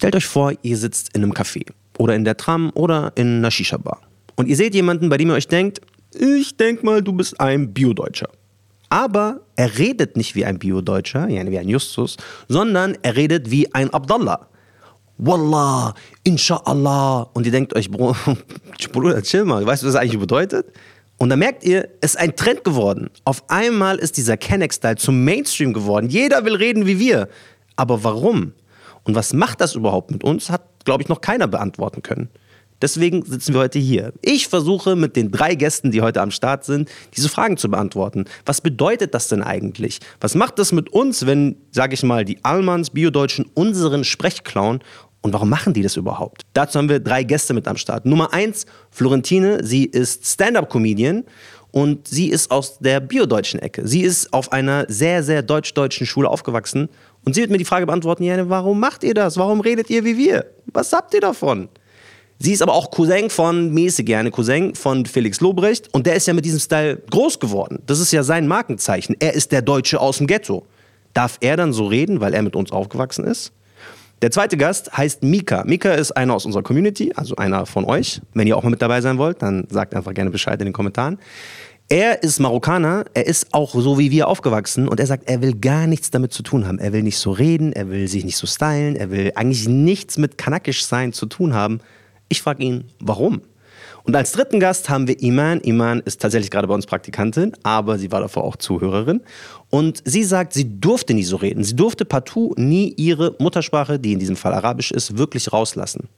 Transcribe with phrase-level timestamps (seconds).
[0.00, 1.62] Stellt euch vor, ihr sitzt in einem Café
[1.98, 4.00] oder in der Tram oder in einer Shisha-Bar.
[4.34, 5.82] Und ihr seht jemanden, bei dem ihr euch denkt,
[6.18, 8.30] ich denk mal, du bist ein Biodeutscher.
[8.88, 12.16] Aber er redet nicht wie ein Biodeutscher, wie ein Justus,
[12.48, 14.48] sondern er redet wie ein Abdallah.
[15.18, 15.94] Wallah,
[16.24, 17.28] Inshallah.
[17.34, 17.90] Und ihr denkt euch,
[18.92, 20.72] Bruder, chill mal, weißt du, was das eigentlich bedeutet?
[21.18, 23.10] Und dann merkt ihr, es ist ein Trend geworden.
[23.24, 26.08] Auf einmal ist dieser Kennex-Style zum Mainstream geworden.
[26.08, 27.28] Jeder will reden wie wir.
[27.76, 28.54] Aber warum?
[29.04, 32.28] Und was macht das überhaupt mit uns, hat, glaube ich, noch keiner beantworten können.
[32.82, 34.12] Deswegen sitzen wir heute hier.
[34.22, 38.24] Ich versuche mit den drei Gästen, die heute am Start sind, diese Fragen zu beantworten.
[38.46, 40.00] Was bedeutet das denn eigentlich?
[40.20, 44.80] Was macht das mit uns, wenn, sage ich mal, die Almans, Biodeutschen unseren Sprech klauen
[45.20, 46.42] und warum machen die das überhaupt?
[46.54, 48.06] Dazu haben wir drei Gäste mit am Start.
[48.06, 49.62] Nummer eins, Florentine.
[49.62, 51.24] Sie ist Stand-up-Comedian
[51.72, 53.86] und sie ist aus der biodeutschen Ecke.
[53.86, 56.88] Sie ist auf einer sehr, sehr deutsch-deutschen Schule aufgewachsen
[57.24, 59.36] und sie wird mir die Frage beantworten, ja, warum macht ihr das?
[59.36, 60.46] Warum redet ihr wie wir?
[60.66, 61.68] Was habt ihr davon?
[62.38, 66.26] Sie ist aber auch Cousin von Mäßig gerne, Cousin von Felix Lobrecht und der ist
[66.26, 67.82] ja mit diesem Style groß geworden.
[67.84, 69.14] Das ist ja sein Markenzeichen.
[69.20, 70.64] Er ist der Deutsche aus dem Ghetto.
[71.12, 73.52] Darf er dann so reden, weil er mit uns aufgewachsen ist?
[74.22, 75.64] Der zweite Gast heißt Mika.
[75.64, 78.20] Mika ist einer aus unserer Community, also einer von euch.
[78.34, 80.74] Wenn ihr auch mal mit dabei sein wollt, dann sagt einfach gerne Bescheid in den
[80.74, 81.18] Kommentaren.
[81.92, 85.54] Er ist Marokkaner, er ist auch so wie wir aufgewachsen und er sagt, er will
[85.54, 86.78] gar nichts damit zu tun haben.
[86.78, 90.16] Er will nicht so reden, er will sich nicht so stylen, er will eigentlich nichts
[90.16, 91.80] mit kanakisch sein zu tun haben.
[92.28, 93.40] Ich frage ihn, warum?
[94.04, 95.58] Und als dritten Gast haben wir Iman.
[95.62, 99.22] Iman ist tatsächlich gerade bei uns Praktikantin, aber sie war davor auch Zuhörerin.
[99.68, 101.64] Und sie sagt, sie durfte nie so reden.
[101.64, 106.08] Sie durfte partout nie ihre Muttersprache, die in diesem Fall Arabisch ist, wirklich rauslassen.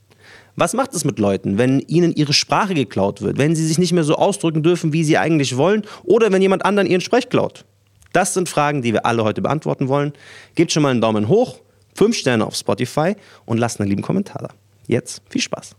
[0.55, 3.93] Was macht es mit Leuten, wenn ihnen ihre Sprache geklaut wird, wenn sie sich nicht
[3.93, 7.65] mehr so ausdrücken dürfen, wie sie eigentlich wollen, oder wenn jemand anderen ihren Sprech klaut?
[8.13, 10.13] Das sind Fragen, die wir alle heute beantworten wollen.
[10.55, 11.61] Gebt schon mal einen Daumen hoch,
[11.95, 14.49] fünf Sterne auf Spotify und lasst einen lieben Kommentar da.
[14.87, 15.75] Jetzt viel Spaß.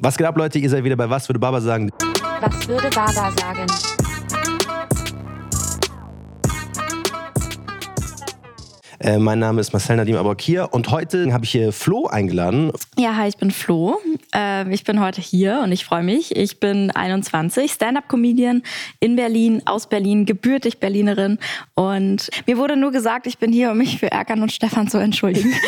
[0.00, 0.60] Was geht ab, Leute?
[0.60, 1.90] Ihr seid wieder bei Was würde Baba sagen?
[2.40, 4.01] Was würde Baba sagen?
[9.02, 12.70] Äh, mein Name ist Marcel Nadim Abakir und heute habe ich hier Flo eingeladen.
[12.96, 13.98] Ja, hi, ich bin Flo.
[14.32, 16.36] Äh, ich bin heute hier und ich freue mich.
[16.36, 18.62] Ich bin 21, Stand-up-Comedian
[19.00, 21.38] in Berlin, aus Berlin, gebürtig Berlinerin.
[21.74, 24.98] Und mir wurde nur gesagt, ich bin hier, um mich für Erkan und Stefan zu
[24.98, 25.52] entschuldigen.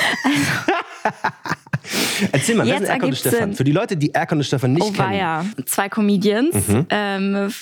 [1.85, 3.39] Also Erzähl mal, wer sind Erkan und Stefan?
[3.41, 3.55] Sinn.
[3.55, 5.19] Für die Leute, die Erkan und Stefan nicht oh, kennen.
[5.19, 5.45] Ja.
[5.67, 6.55] Zwei Comedians.
[6.67, 6.87] Mhm.
[6.89, 7.53] Ähm,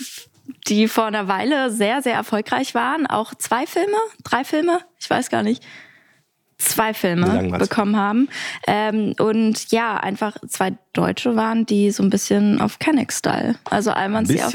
[0.68, 3.06] die vor einer Weile sehr, sehr erfolgreich waren.
[3.06, 5.62] Auch zwei Filme, drei Filme, ich weiß gar nicht,
[6.58, 8.28] zwei Filme bekommen haben.
[8.66, 14.26] Ähm, und ja, einfach zwei Deutsche waren, die so ein bisschen auf Kenneck-Style, also einmal
[14.26, 14.54] sie auf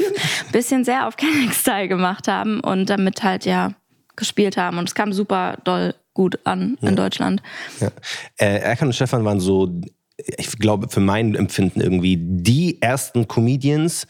[0.52, 3.72] bisschen sehr auf Kenneck-Style gemacht haben und damit halt ja
[4.16, 4.78] gespielt haben.
[4.78, 6.88] Und es kam super doll gut an ja.
[6.88, 7.42] in Deutschland.
[7.80, 7.88] Ja.
[8.36, 9.80] Äh, Erkan und Stefan waren so,
[10.16, 14.06] ich glaube, für mein Empfinden irgendwie die ersten Comedians,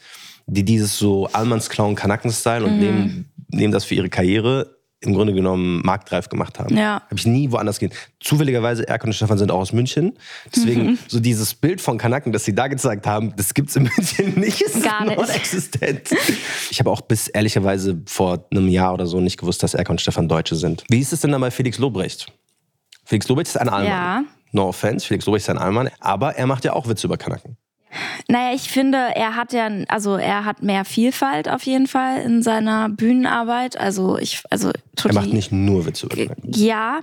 [0.49, 2.79] die dieses so Allmanns Clown Kanaken-Style und mhm.
[2.79, 6.75] nehmen, nehmen das für ihre Karriere im Grunde genommen marktreif gemacht haben.
[6.75, 7.01] Ja.
[7.05, 7.91] Habe ich nie woanders gehen.
[8.19, 10.17] Zufälligerweise, Erkan und Stefan sind auch aus München.
[10.53, 10.99] Deswegen, mhm.
[11.07, 14.33] so dieses Bild von Kanaken, das sie da gezeigt haben, das gibt es in München
[14.39, 14.61] nicht.
[14.61, 15.35] Es Gar nicht.
[15.35, 16.09] existent.
[16.69, 20.01] Ich habe auch bis ehrlicherweise vor einem Jahr oder so nicht gewusst, dass Erkan und
[20.01, 20.83] Stefan Deutsche sind.
[20.89, 22.33] Wie ist es denn dann bei Felix Lobrecht?
[23.05, 23.89] Felix Lobrecht ist ein Allmann.
[23.89, 24.23] Ja.
[24.51, 25.89] No offense, Felix Lobrecht ist ein Allmann.
[26.01, 27.55] Aber er macht ja auch Witze über Kanaken.
[28.27, 32.43] Naja, ich finde, er hat ja, also er hat mehr Vielfalt auf jeden Fall in
[32.43, 33.79] seiner Bühnenarbeit.
[33.79, 34.71] Also ich, also
[35.03, 36.99] Er macht nicht nur Witze über Ja,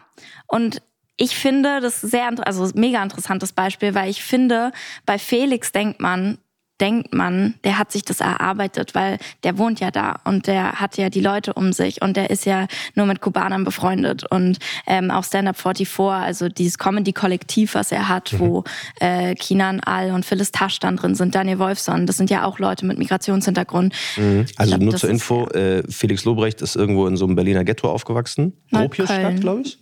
[0.47, 0.83] und
[1.17, 4.73] ich finde das sehr, also mega interessantes Beispiel, weil ich finde,
[5.07, 6.39] bei Felix denkt man,
[6.81, 10.97] denkt man, der hat sich das erarbeitet, weil der wohnt ja da und der hat
[10.97, 15.11] ja die Leute um sich und der ist ja nur mit Kubanern befreundet und ähm,
[15.11, 18.39] auch Stand Up 44, also dieses Comedy-Kollektiv, was er hat, mhm.
[18.41, 18.65] wo
[19.01, 22.59] äh, Kinan Al und Phyllis Tasch dann drin sind, Daniel Wolfson, das sind ja auch
[22.59, 23.95] Leute mit Migrationshintergrund.
[24.17, 24.47] Mhm.
[24.57, 27.91] Also glaub, nur zur Info, äh, Felix Lobrecht ist irgendwo in so einem Berliner Ghetto
[27.91, 29.79] aufgewachsen, Gropiusstadt, glaube ich.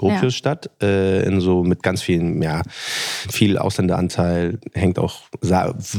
[0.00, 0.88] Gropiusstadt, ja.
[0.88, 2.62] äh, in so mit ganz vielen, ja,
[3.30, 5.20] viel Ausländeranteil, hängt auch,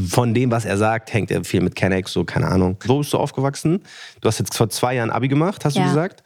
[0.09, 2.77] von dem, was er sagt, hängt er viel mit Kennex, so, keine Ahnung.
[2.85, 3.83] Wo bist du aufgewachsen?
[4.19, 5.83] Du hast jetzt vor zwei Jahren Abi gemacht, hast ja.
[5.83, 6.23] du gesagt.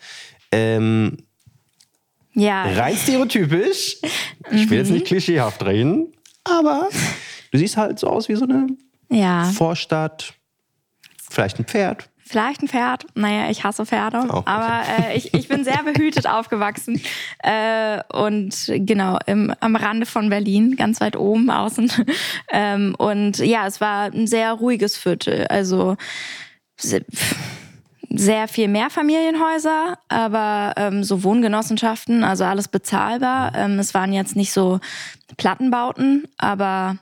[0.53, 1.17] Ähm,
[2.33, 2.63] ja.
[2.63, 3.97] Rein stereotypisch.
[4.51, 5.07] Ich will jetzt nicht mhm.
[5.07, 6.13] klischeehaft reden,
[6.43, 6.89] aber
[7.51, 8.67] du siehst halt so aus wie so eine
[9.09, 9.45] ja.
[9.45, 10.35] Vorstadt,
[11.31, 12.07] vielleicht ein Pferd.
[12.27, 13.05] Vielleicht ein Pferd.
[13.13, 14.23] Naja, ich hasse Pferde.
[14.27, 14.43] Oh, okay.
[14.45, 16.99] Aber äh, ich, ich bin sehr behütet aufgewachsen.
[17.43, 21.91] Äh, und genau, im, am Rande von Berlin, ganz weit oben außen.
[22.51, 25.45] Ähm, und ja, es war ein sehr ruhiges Viertel.
[25.47, 25.97] Also
[28.09, 33.53] sehr viel Mehrfamilienhäuser, aber ähm, so Wohngenossenschaften, also alles bezahlbar.
[33.55, 34.79] Ähm, es waren jetzt nicht so
[35.37, 36.97] Plattenbauten, aber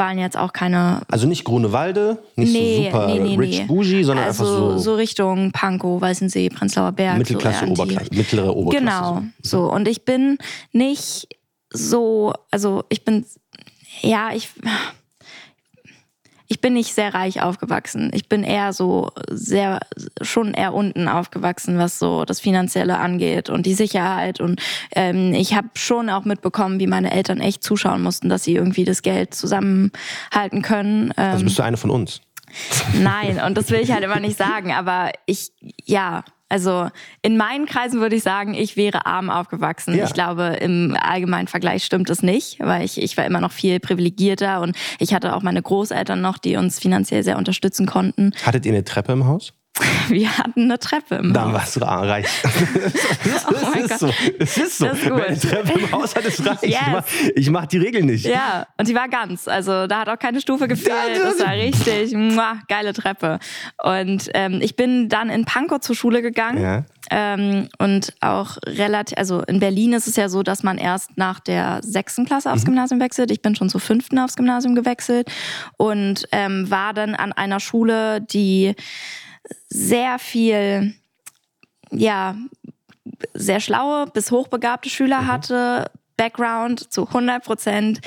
[0.00, 1.02] waren jetzt auch keine.
[1.08, 3.64] Also nicht Grunewalde, nicht Nee, so super nee, nee, rich nee.
[3.66, 7.18] bougie, sondern also einfach so, so Richtung Pankow, Weißensee, Prenzlauer Berg.
[7.18, 8.84] Mittelklasse, so Oberklasse, mittlere Oberklasse.
[8.84, 9.70] Genau, so.
[9.70, 10.38] Und ich bin
[10.72, 11.28] nicht
[11.72, 13.24] so, also ich bin,
[14.00, 14.48] ja, ich,
[16.50, 18.10] ich bin nicht sehr reich aufgewachsen.
[18.12, 19.78] Ich bin eher so sehr,
[20.20, 24.40] schon eher unten aufgewachsen, was so das Finanzielle angeht und die Sicherheit.
[24.40, 24.60] Und
[24.96, 28.84] ähm, ich habe schon auch mitbekommen, wie meine Eltern echt zuschauen mussten, dass sie irgendwie
[28.84, 31.14] das Geld zusammenhalten können.
[31.16, 32.20] Ähm, Also bist du eine von uns.
[32.94, 35.52] Nein, und das will ich halt immer nicht sagen, aber ich,
[35.84, 36.90] ja, also
[37.22, 39.96] in meinen Kreisen würde ich sagen, ich wäre arm aufgewachsen.
[39.96, 40.04] Ja.
[40.04, 43.80] Ich glaube, im allgemeinen Vergleich stimmt es nicht, weil ich, ich war immer noch viel
[43.80, 48.32] privilegierter und ich hatte auch meine Großeltern noch, die uns finanziell sehr unterstützen konnten.
[48.44, 49.52] Hattet ihr eine Treppe im Haus?
[50.08, 51.54] Wir hatten eine Treppe im Dann Haus.
[51.54, 52.26] warst du reich.
[53.52, 53.98] Oh es ist Gott.
[53.98, 54.10] so.
[54.38, 54.86] Es ist so.
[54.86, 55.04] Ist.
[55.04, 56.58] Wer eine Treppe im Haus hat, ist reich.
[56.62, 56.80] Ich, Yes.
[56.90, 57.04] mach,
[57.34, 58.24] ich mach die Regel nicht.
[58.26, 59.48] Ja, und die war ganz.
[59.48, 61.20] Also da hat auch keine Stufe gefehlt.
[61.22, 63.38] Das war richtig muah, geile Treppe.
[63.82, 66.62] Und ähm, ich bin dann in Pankow zur Schule gegangen.
[66.62, 66.84] Ja.
[67.10, 71.40] Ähm, und auch relativ, also in Berlin ist es ja so, dass man erst nach
[71.40, 73.30] der sechsten Klasse aufs Gymnasium wechselt.
[73.30, 75.28] Ich bin schon zur fünften aufs Gymnasium gewechselt
[75.76, 78.74] und ähm, war dann an einer Schule, die
[79.68, 80.94] sehr viel,
[81.90, 82.36] ja,
[83.34, 88.00] sehr schlaue bis hochbegabte Schüler hatte, Background zu 100 Prozent.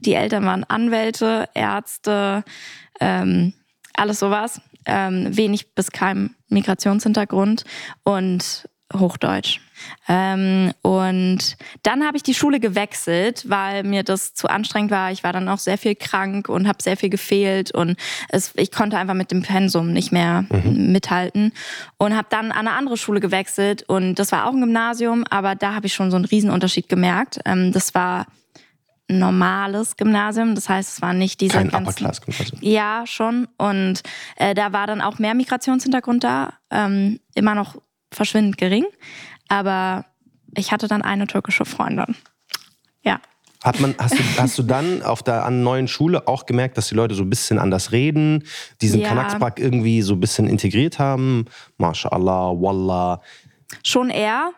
[0.00, 2.44] Die Eltern waren Anwälte, Ärzte,
[3.00, 3.54] ähm,
[3.94, 4.60] alles sowas.
[4.86, 7.64] Ähm, wenig bis kein Migrationshintergrund
[8.02, 8.68] und
[8.98, 9.60] Hochdeutsch.
[10.08, 15.10] Ähm, und dann habe ich die Schule gewechselt, weil mir das zu anstrengend war.
[15.12, 17.96] Ich war dann auch sehr viel krank und habe sehr viel gefehlt und
[18.28, 21.52] es, ich konnte einfach mit dem Pensum nicht mehr mithalten
[21.98, 25.54] und habe dann an eine andere Schule gewechselt und das war auch ein Gymnasium, aber
[25.54, 27.40] da habe ich schon so einen Riesenunterschied gemerkt.
[27.44, 28.26] Ähm, das war
[29.10, 32.58] ein normales Gymnasium, das heißt, es war nicht dieser Kein ganzen- Upper Class Gymnasium.
[32.62, 33.48] ja, schon.
[33.58, 34.02] Und
[34.36, 36.54] äh, da war dann auch mehr Migrationshintergrund da.
[36.70, 37.76] Ähm, immer noch
[38.16, 38.86] verschwindend gering.
[39.48, 40.06] Aber
[40.56, 42.16] ich hatte dann eine türkische Freundin.
[43.02, 43.20] Ja.
[43.62, 46.88] Hat man, hast, du, hast du dann auf der an neuen Schule auch gemerkt, dass
[46.88, 48.44] die Leute so ein bisschen anders reden,
[48.82, 49.08] diesen Ja.
[49.08, 51.46] Kanakspark irgendwie so ein bisschen integriert haben?
[51.78, 53.22] MashaAllah, Wallah.
[53.82, 54.50] Schon eher,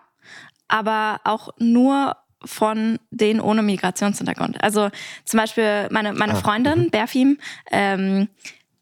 [0.67, 4.63] aber auch nur von denen ohne Migrationshintergrund.
[4.63, 4.91] Also
[5.25, 7.39] zum Beispiel meine, meine Freundin, Berfim,
[7.71, 8.29] ähm,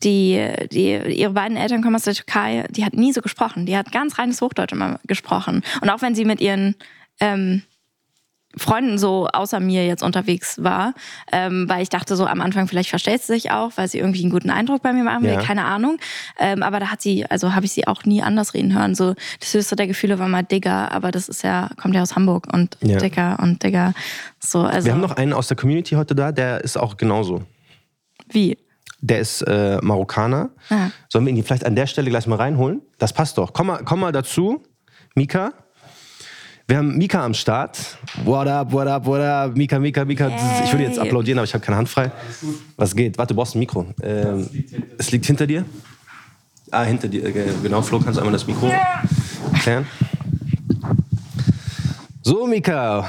[0.04, 3.66] die, die, ihre beiden Eltern kommen aus der Türkei, die hat nie so gesprochen.
[3.66, 5.62] Die hat ganz reines Hochdeutsch immer gesprochen.
[5.80, 6.74] Und auch wenn sie mit ihren
[7.20, 7.62] ähm,
[8.56, 10.94] Freunden so außer mir jetzt unterwegs war,
[11.32, 14.22] ähm, weil ich dachte so am Anfang, vielleicht verstellt sie sich auch, weil sie irgendwie
[14.22, 15.40] einen guten Eindruck bei mir machen will, Ja.
[15.42, 15.98] keine Ahnung.
[16.38, 18.94] Ähm, aber da hat sie, also habe ich sie auch nie anders reden hören.
[18.94, 22.14] So das höchste der Gefühle war mal Digger, aber das ist ja, kommt ja aus
[22.14, 22.98] Hamburg und Ja.
[22.98, 23.92] Digger und Digger.
[24.38, 27.42] So, also Wir haben noch einen aus der Community heute da, der ist auch genauso.
[28.28, 28.56] wie?
[29.06, 30.48] Der ist äh, Marokkaner.
[30.70, 30.88] Ah.
[31.10, 32.80] Sollen wir ihn vielleicht an der Stelle gleich mal reinholen?
[32.98, 33.52] Das passt doch.
[33.52, 34.62] Komm mal, komm mal dazu,
[35.14, 35.52] Mika.
[36.66, 37.76] Wir haben Mika am Start.
[38.24, 39.54] What up, what up, what up?
[39.54, 40.28] Mika, Mika, Mika.
[40.64, 41.06] Ich würde jetzt Hey.
[41.06, 42.10] applaudieren, aber ich habe keine Hand frei.
[42.78, 43.18] Was geht?
[43.18, 43.84] Warte, du brauchst ein Mikro.
[44.02, 44.48] Ähm,
[44.96, 45.66] es liegt hinter dir.
[46.70, 47.26] Ah, hinter dir.
[47.26, 48.72] äh, Genau, Flo, kannst du einmal das Mikro
[49.52, 49.86] erklären?
[52.22, 53.06] So, Mika.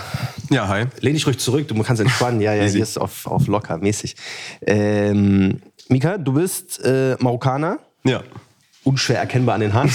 [0.55, 0.85] Ja, hi.
[1.01, 2.39] Lehn dich ruhig zurück, du kannst entspannen.
[2.39, 4.15] Ja, ja, hier ist auf, auf locker, mäßig.
[4.65, 8.23] Ähm, Mika, du bist äh, Marokkaner, Ja.
[8.85, 9.91] unschwer erkennbar an den Haaren.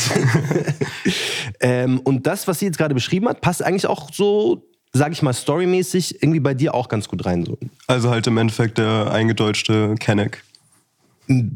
[1.60, 5.22] ähm, und das, was sie jetzt gerade beschrieben hat, passt eigentlich auch so, sag ich
[5.22, 7.42] mal, storymäßig irgendwie bei dir auch ganz gut rein.
[7.46, 7.56] So.
[7.86, 10.44] Also halt im Endeffekt der eingedeutschte Kenneck.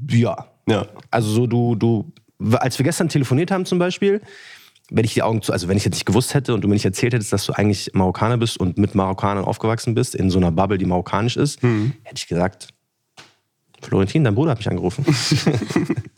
[0.08, 0.46] Ja.
[0.66, 0.86] Ja.
[1.10, 2.10] Also so du, du,
[2.54, 4.22] als wir gestern telefoniert haben zum Beispiel,
[4.90, 6.74] wenn ich die Augen zu, also wenn ich jetzt nicht gewusst hätte und du mir
[6.74, 10.38] nicht erzählt hättest, dass du eigentlich Marokkaner bist und mit Marokkanern aufgewachsen bist, in so
[10.38, 12.68] einer Bubble, die marokkanisch ist, hätte ich gesagt,
[13.82, 15.04] Florentin, dein Bruder hat mich angerufen.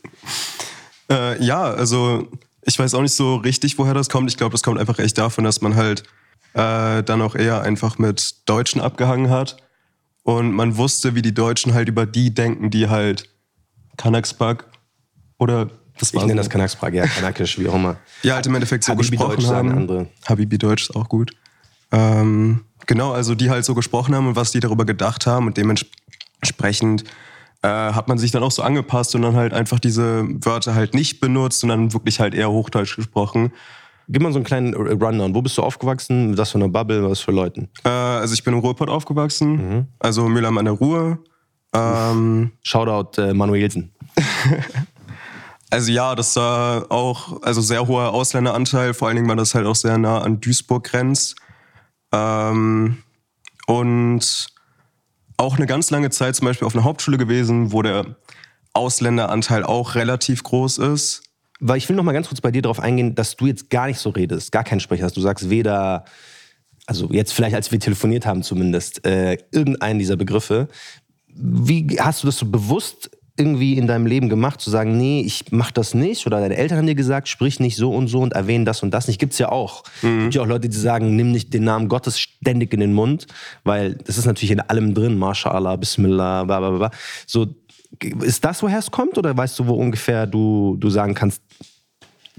[1.09, 2.27] Äh, ja, also
[2.63, 4.29] ich weiß auch nicht so richtig, woher das kommt.
[4.29, 6.03] Ich glaube, das kommt einfach echt davon, dass man halt
[6.53, 9.57] äh, dann auch eher einfach mit Deutschen abgehangen hat.
[10.23, 13.29] Und man wusste, wie die Deutschen halt über die denken, die halt
[13.95, 14.65] Kanaksbak
[15.37, 16.37] oder das Ich war nenne so.
[16.37, 17.97] das Kanaksprag, ja, Kanakisch, wie auch immer.
[18.23, 19.71] Ja, halt im Endeffekt so Habibi gesprochen Deutsch haben.
[19.71, 20.07] andere.
[20.27, 21.31] Habibi Deutsch ist auch gut.
[21.91, 25.57] Ähm, genau, also die halt so gesprochen haben und was die darüber gedacht haben und
[25.57, 27.03] dementsprechend
[27.63, 30.93] äh, hat man sich dann auch so angepasst und dann halt einfach diese Wörter halt
[30.93, 33.51] nicht benutzt und dann wirklich halt eher Hochdeutsch gesprochen.
[34.09, 35.33] Gib mal so einen kleinen Rundown.
[35.35, 36.37] Wo bist du aufgewachsen?
[36.37, 37.09] Was für eine Bubble?
[37.09, 37.67] Was für Leuten?
[37.83, 39.87] Äh, also ich bin in Ruhrpott aufgewachsen, Mhm.
[39.99, 41.19] also Mülheim an der Ruhr.
[41.73, 43.91] Ähm, Shoutout äh, Manuelsen.
[45.69, 49.65] Also ja, das war auch also sehr hoher Ausländeranteil, vor allen Dingen, weil das halt
[49.65, 51.35] auch sehr nah an Duisburg grenzt.
[52.13, 53.03] Ähm,
[53.67, 54.47] und
[55.35, 58.15] auch eine ganz lange Zeit zum Beispiel auf einer Hauptschule gewesen, wo der
[58.73, 61.23] Ausländeranteil auch relativ groß ist.
[61.59, 63.87] Weil ich will noch mal ganz kurz bei dir darauf eingehen, dass du jetzt gar
[63.87, 65.17] nicht so redest, gar keinen Sprecher hast.
[65.17, 66.05] Du sagst weder,
[66.85, 70.69] also jetzt vielleicht, als wir telefoniert haben zumindest, äh, irgendeinen dieser Begriffe.
[71.27, 75.45] Wie hast du das so bewusst irgendwie in deinem Leben gemacht, zu sagen, nee, ich
[75.51, 76.25] mach das nicht?
[76.25, 78.91] Oder deine Eltern haben dir gesagt, sprich nicht so und so und erwähnen das und
[78.91, 79.19] das nicht.
[79.19, 79.83] Gibt's ja auch.
[80.01, 80.23] Mhm.
[80.23, 83.27] Gibt ja auch Leute, die sagen, nimm nicht den Namen Gottes ständig in den Mund,
[83.63, 85.17] weil das ist natürlich in allem drin.
[85.17, 86.91] MashaAllah, Bismillah, bla bla bla.
[87.25, 87.47] So,
[88.21, 89.17] ist das, woher es kommt?
[89.17, 91.41] Oder weißt du, wo ungefähr du, du sagen kannst,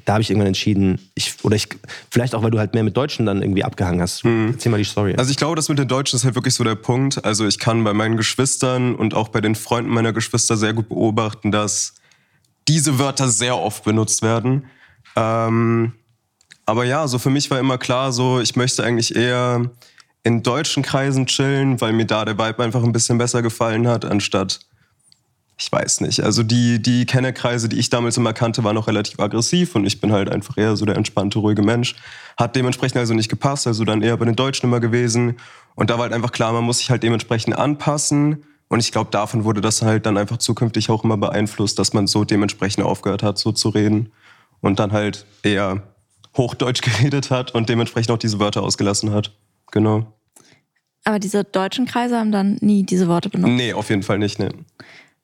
[0.08, 1.68] da habe ich irgendwann entschieden, ich, oder ich,
[2.10, 4.24] vielleicht auch, weil du halt mehr mit Deutschen dann irgendwie abgehangen hast.
[4.24, 4.52] Mhm.
[4.54, 5.14] Erzähl mal die Story.
[5.18, 7.22] Also ich glaube, das mit den Deutschen ist halt wirklich so der Punkt.
[7.26, 10.88] Also ich kann bei meinen Geschwistern und auch bei den Freunden meiner Geschwister sehr gut
[10.88, 11.92] beobachten, dass
[12.68, 14.64] diese Wörter sehr oft benutzt werden.
[15.14, 15.92] Ähm,
[16.64, 19.70] aber ja, so für mich war immer klar, so ich möchte eigentlich eher
[20.22, 24.06] in deutschen Kreisen chillen, weil mir da der Vibe einfach ein bisschen besser gefallen hat,
[24.06, 24.60] anstatt
[25.60, 26.22] ich weiß nicht.
[26.22, 30.00] Also die, die Kennerkreise, die ich damals immer kannte, waren noch relativ aggressiv und ich
[30.00, 31.96] bin halt einfach eher so der entspannte, ruhige Mensch.
[32.36, 35.36] Hat dementsprechend also nicht gepasst, also dann eher bei den Deutschen immer gewesen.
[35.74, 38.44] Und da war halt einfach klar, man muss sich halt dementsprechend anpassen.
[38.68, 42.06] Und ich glaube, davon wurde das halt dann einfach zukünftig auch immer beeinflusst, dass man
[42.06, 44.12] so dementsprechend aufgehört hat, so zu reden.
[44.60, 45.82] Und dann halt eher
[46.36, 49.32] Hochdeutsch geredet hat und dementsprechend auch diese Wörter ausgelassen hat.
[49.72, 50.06] Genau.
[51.02, 53.54] Aber diese deutschen Kreise haben dann nie diese Worte benutzt?
[53.54, 54.50] Nee, auf jeden Fall nicht, nee.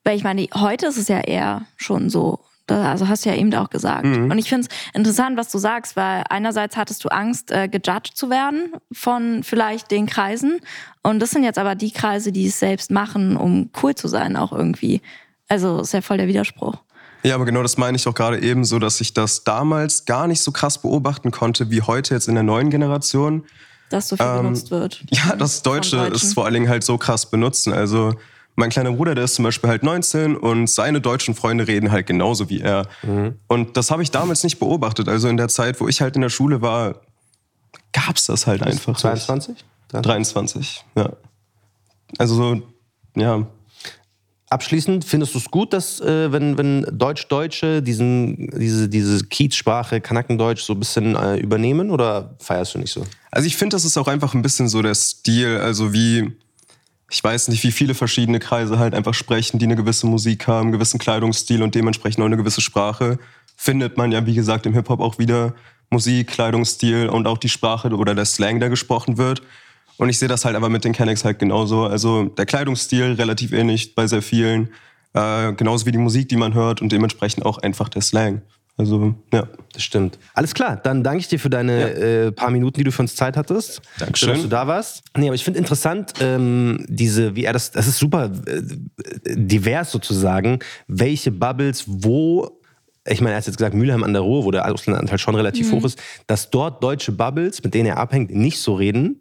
[0.04, 2.40] Weil ich meine, heute ist es ja eher schon so.
[2.66, 4.06] Also hast du ja eben auch gesagt.
[4.06, 4.30] Mhm.
[4.30, 8.16] Und ich finde es interessant, was du sagst, weil einerseits hattest du Angst, äh, gejudged
[8.16, 10.60] zu werden von vielleicht den Kreisen.
[11.02, 14.36] Und das sind jetzt aber die Kreise, die es selbst machen, um cool zu sein,
[14.36, 15.02] auch irgendwie.
[15.48, 16.76] Also ist ja voll der Widerspruch.
[17.22, 20.26] Ja, aber genau das meine ich auch gerade eben so, dass ich das damals gar
[20.26, 23.44] nicht so krass beobachten konnte wie heute jetzt in der neuen Generation.
[23.90, 25.04] Dass so viel ähm, benutzt wird.
[25.10, 27.72] Ja, das Deutsche ist vor allen Dingen halt so krass benutzen.
[27.72, 28.14] Also
[28.56, 32.06] mein kleiner Bruder, der ist zum Beispiel halt 19 und seine deutschen Freunde reden halt
[32.06, 32.86] genauso wie er.
[33.02, 33.36] Mhm.
[33.48, 35.08] Und das habe ich damals nicht beobachtet.
[35.08, 37.00] Also in der Zeit, wo ich halt in der Schule war,
[37.92, 38.96] gab es das halt einfach.
[38.96, 39.64] 22?
[39.88, 41.10] 23, ja.
[42.18, 42.62] Also so,
[43.16, 43.46] ja.
[44.50, 50.62] Abschließend, findest du es gut, dass äh, wenn, wenn Deutsch-Deutsche diesen, diese, diese Kiezsprache, Kanackendeutsch
[50.62, 53.04] so ein bisschen äh, übernehmen oder feierst du nicht so?
[53.32, 56.36] Also ich finde, das ist auch einfach ein bisschen so der Stil, also wie
[57.10, 60.62] ich weiß nicht, wie viele verschiedene Kreise halt einfach sprechen, die eine gewisse Musik haben,
[60.62, 63.18] einen gewissen Kleidungsstil und dementsprechend auch eine gewisse Sprache.
[63.56, 65.54] Findet man ja, wie gesagt, im Hip-Hop auch wieder
[65.90, 69.42] Musik, Kleidungsstil und auch die Sprache oder der Slang, der gesprochen wird.
[69.96, 71.84] Und ich sehe das halt aber mit den Kennex halt genauso.
[71.84, 74.70] Also der Kleidungsstil relativ ähnlich bei sehr vielen.
[75.12, 78.42] Äh, genauso wie die Musik, die man hört und dementsprechend auch einfach der Slang.
[78.76, 79.48] Also, ja.
[79.72, 80.18] Das stimmt.
[80.34, 82.26] Alles klar, dann danke ich dir für deine ja.
[82.26, 83.82] äh, paar Minuten, die du für uns Zeit hattest.
[83.98, 84.28] Dankeschön.
[84.28, 85.02] Schön, dass du da warst.
[85.16, 88.62] Nee, aber ich finde interessant, ähm, diese, wie er das, das ist super äh,
[89.36, 92.60] divers sozusagen, welche Bubbles wo
[93.06, 95.70] ich meine, er hat jetzt gesagt, Mülheim an der Ruhr, wo der Ausländeranteil schon relativ
[95.70, 95.76] mhm.
[95.76, 99.20] hoch ist, dass dort deutsche Bubbles, mit denen er abhängt, nicht so reden.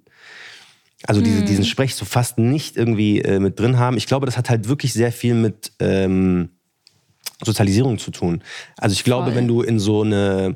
[1.06, 1.46] Also diese, mhm.
[1.46, 3.98] diesen Sprech so fast nicht irgendwie äh, mit drin haben.
[3.98, 6.52] Ich glaube, das hat halt wirklich sehr viel mit ähm,
[7.44, 8.44] Sozialisierung zu tun.
[8.78, 9.36] Also ich glaube, Voll.
[9.36, 10.56] wenn du in so eine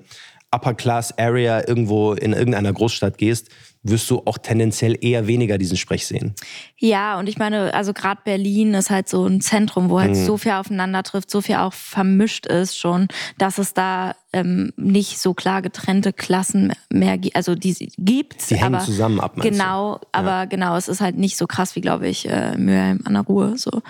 [0.52, 3.50] Upper Class Area irgendwo in irgendeiner Großstadt gehst,
[3.84, 6.34] wirst du auch tendenziell eher weniger diesen Sprech sehen.
[6.78, 10.26] Ja, und ich meine, also gerade Berlin ist halt so ein Zentrum, wo halt mhm.
[10.26, 15.20] so viel aufeinander trifft, so viel auch vermischt ist schon, dass es da ähm, nicht
[15.20, 17.36] so klar getrennte Klassen mehr gibt.
[17.36, 19.36] Also die gibt Die hängen aber zusammen ab.
[19.38, 20.08] Genau, du?
[20.12, 20.46] aber ja.
[20.46, 23.58] genau, es ist halt nicht so krass wie, glaube ich, äh, Mülheim an der Ruhe.
[23.58, 23.82] So.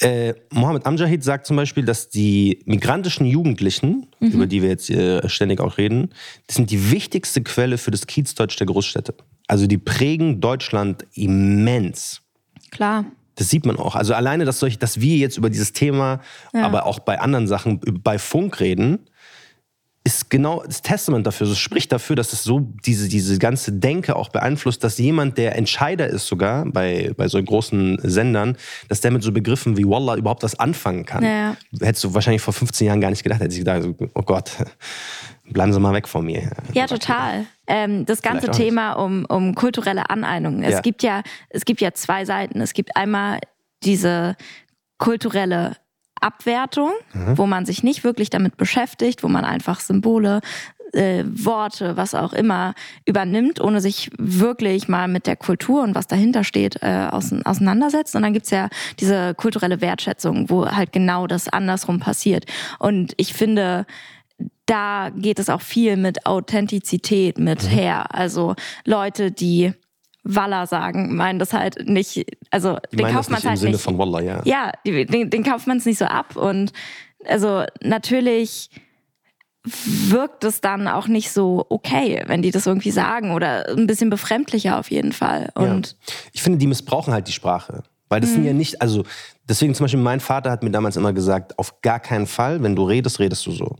[0.00, 4.28] Äh, Mohammed Amjahid sagt zum Beispiel, dass die migrantischen Jugendlichen, mhm.
[4.28, 6.10] über die wir jetzt äh, ständig auch reden,
[6.46, 9.14] das sind die wichtigste Quelle für das Kiezdeutsch der Großstädte.
[9.48, 12.22] Also die prägen Deutschland immens.
[12.70, 13.04] Klar.
[13.36, 13.94] Das sieht man auch.
[13.94, 16.20] Also alleine, dass, solch, dass wir jetzt über dieses Thema,
[16.54, 16.62] ja.
[16.64, 18.98] aber auch bei anderen Sachen, bei Funk reden,
[20.06, 21.48] ist genau das Testament dafür.
[21.48, 25.56] Es spricht dafür, dass es so diese, diese ganze Denke auch beeinflusst, dass jemand, der
[25.56, 28.56] Entscheider ist sogar bei, bei so großen Sendern,
[28.88, 31.24] dass der mit so Begriffen wie Wallah überhaupt was anfangen kann.
[31.24, 31.56] Ja.
[31.80, 33.40] Hättest du wahrscheinlich vor 15 Jahren gar nicht gedacht.
[33.40, 34.52] Hättest du gedacht, oh Gott,
[35.50, 36.52] bleiben Sie mal weg von mir.
[36.72, 37.46] Ja, total.
[37.66, 40.62] Ähm, das ganze Thema um, um kulturelle Aneignung.
[40.62, 40.80] Es, ja.
[40.82, 42.60] gibt ja, es gibt ja zwei Seiten.
[42.60, 43.40] Es gibt einmal
[43.82, 44.36] diese
[44.98, 45.76] kulturelle
[46.20, 47.38] Abwertung, mhm.
[47.38, 50.40] wo man sich nicht wirklich damit beschäftigt, wo man einfach Symbole
[50.92, 56.06] äh, Worte, was auch immer, übernimmt, ohne sich wirklich mal mit der Kultur und was
[56.06, 58.16] dahinter steht, äh, auseinandersetzt.
[58.16, 58.68] Und dann gibt's ja
[58.98, 62.46] diese kulturelle Wertschätzung, wo halt genau das andersrum passiert.
[62.78, 63.86] Und ich finde,
[64.66, 67.68] da geht es auch viel mit Authentizität mit mhm.
[67.68, 68.14] her.
[68.14, 68.54] Also
[68.84, 69.72] Leute, die
[70.28, 73.80] Walla sagen, meinen das halt nicht, also Die den kauft man halt Sinne nicht.
[73.82, 74.40] von Wallah, ja.
[74.44, 76.34] Ja, den, den kauft man es nicht so ab.
[76.36, 76.72] Und
[77.24, 78.70] also natürlich
[79.84, 84.10] wirkt es dann auch nicht so okay, wenn die das irgendwie sagen oder ein bisschen
[84.10, 85.50] befremdlicher auf jeden Fall.
[85.54, 86.14] Und ja.
[86.32, 87.82] Ich finde, die missbrauchen halt die Sprache.
[88.08, 88.46] Weil das sind Mhm.
[88.46, 89.02] ja nicht, also
[89.48, 92.76] deswegen zum Beispiel mein Vater hat mir damals immer gesagt, auf gar keinen Fall, wenn
[92.76, 93.74] du redest, redest du so.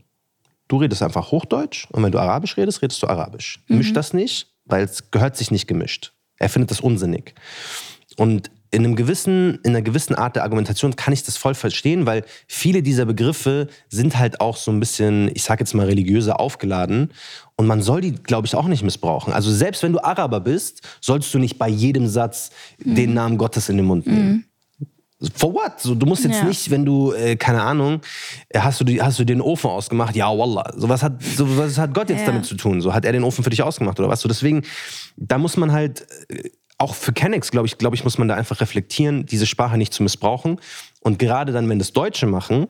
[0.67, 3.63] Du redest einfach Hochdeutsch und wenn du Arabisch redest, redest du Arabisch.
[3.69, 3.77] Mhm.
[3.77, 6.11] Misch das nicht, weil es gehört sich nicht gemischt.
[6.39, 7.33] Er findet das unsinnig.
[8.17, 12.05] Und in, einem gewissen, in einer gewissen Art der Argumentation kann ich das voll verstehen,
[12.05, 16.39] weil viele dieser Begriffe sind halt auch so ein bisschen, ich sag jetzt mal, religiöser
[16.39, 17.13] aufgeladen.
[17.55, 19.33] Und man soll die, glaube ich, auch nicht missbrauchen.
[19.33, 23.69] Also selbst wenn du Araber bist, solltest du nicht bei jedem Satz den Namen Gottes
[23.69, 24.45] in den Mund nehmen.
[25.35, 25.79] For what?
[25.79, 26.43] So, du musst jetzt Ja.
[26.45, 28.01] nicht, wenn du, äh, keine Ahnung,
[28.49, 30.15] äh, hast du, die, hast du den Ofen ausgemacht?
[30.15, 30.71] Ja, wallah.
[30.75, 32.27] So was hat, so was hat Gott jetzt Ja.
[32.27, 32.81] damit zu tun?
[32.81, 34.21] So hat er den Ofen für dich ausgemacht oder was?
[34.21, 34.61] So deswegen,
[35.15, 38.35] da muss man halt, äh, auch für Kennex, glaube ich, glaube ich, muss man da
[38.35, 40.59] einfach reflektieren, diese Sprache nicht zu missbrauchen.
[41.01, 42.67] Und gerade dann, wenn das Deutsche machen,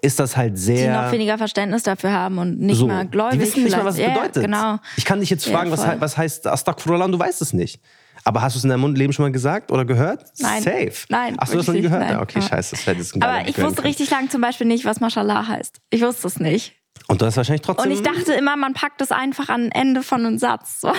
[0.00, 1.02] ist das halt die sehr.
[1.02, 2.86] noch weniger Verständnis dafür haben und nicht so.
[2.86, 3.38] mal gläubig.
[3.38, 4.16] Die wissen nicht mal, was es vielleicht.
[4.16, 4.44] Ja, bedeutet.
[4.44, 4.78] genau.
[4.96, 7.78] Ich kann dich jetzt fragen, was, was heißt Astaghfirullah und du weißt es nicht.
[8.24, 10.24] Aber hast du es in deinem Leben schon mal gesagt oder gehört?
[10.38, 10.62] Nein.
[10.62, 10.92] Safe.
[11.08, 12.02] Nein, Ach, du hast noch nie gehört?
[12.02, 12.10] nicht.
[12.10, 12.48] Ja, okay, Nein.
[12.48, 12.76] scheiße.
[12.76, 15.80] Das wäre jetzt ein Aber ich wusste richtig lang zum Beispiel nicht, was Mashallah heißt.
[15.90, 16.74] Ich wusste es nicht.
[17.08, 17.90] Und du hast wahrscheinlich trotzdem.
[17.90, 20.80] Und ich dachte immer, man packt es einfach an Ende von einem Satz.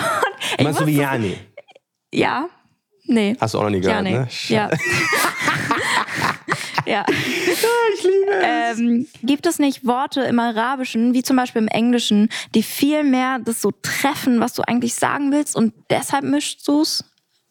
[0.58, 0.62] So.
[0.62, 1.36] Meinst du wie Yani?
[2.12, 2.48] Ja.
[3.06, 3.36] Nee.
[3.40, 4.18] Hast du auch noch nie gehört, ja, nee.
[4.18, 4.28] ne?
[4.48, 4.70] Ja.
[6.86, 7.04] ja.
[7.96, 8.78] Ich liebe es.
[8.78, 13.38] Ähm, gibt es nicht Worte im Arabischen, wie zum Beispiel im Englischen, die viel mehr
[13.38, 17.04] das so treffen, was du eigentlich sagen willst und deshalb mischst du es?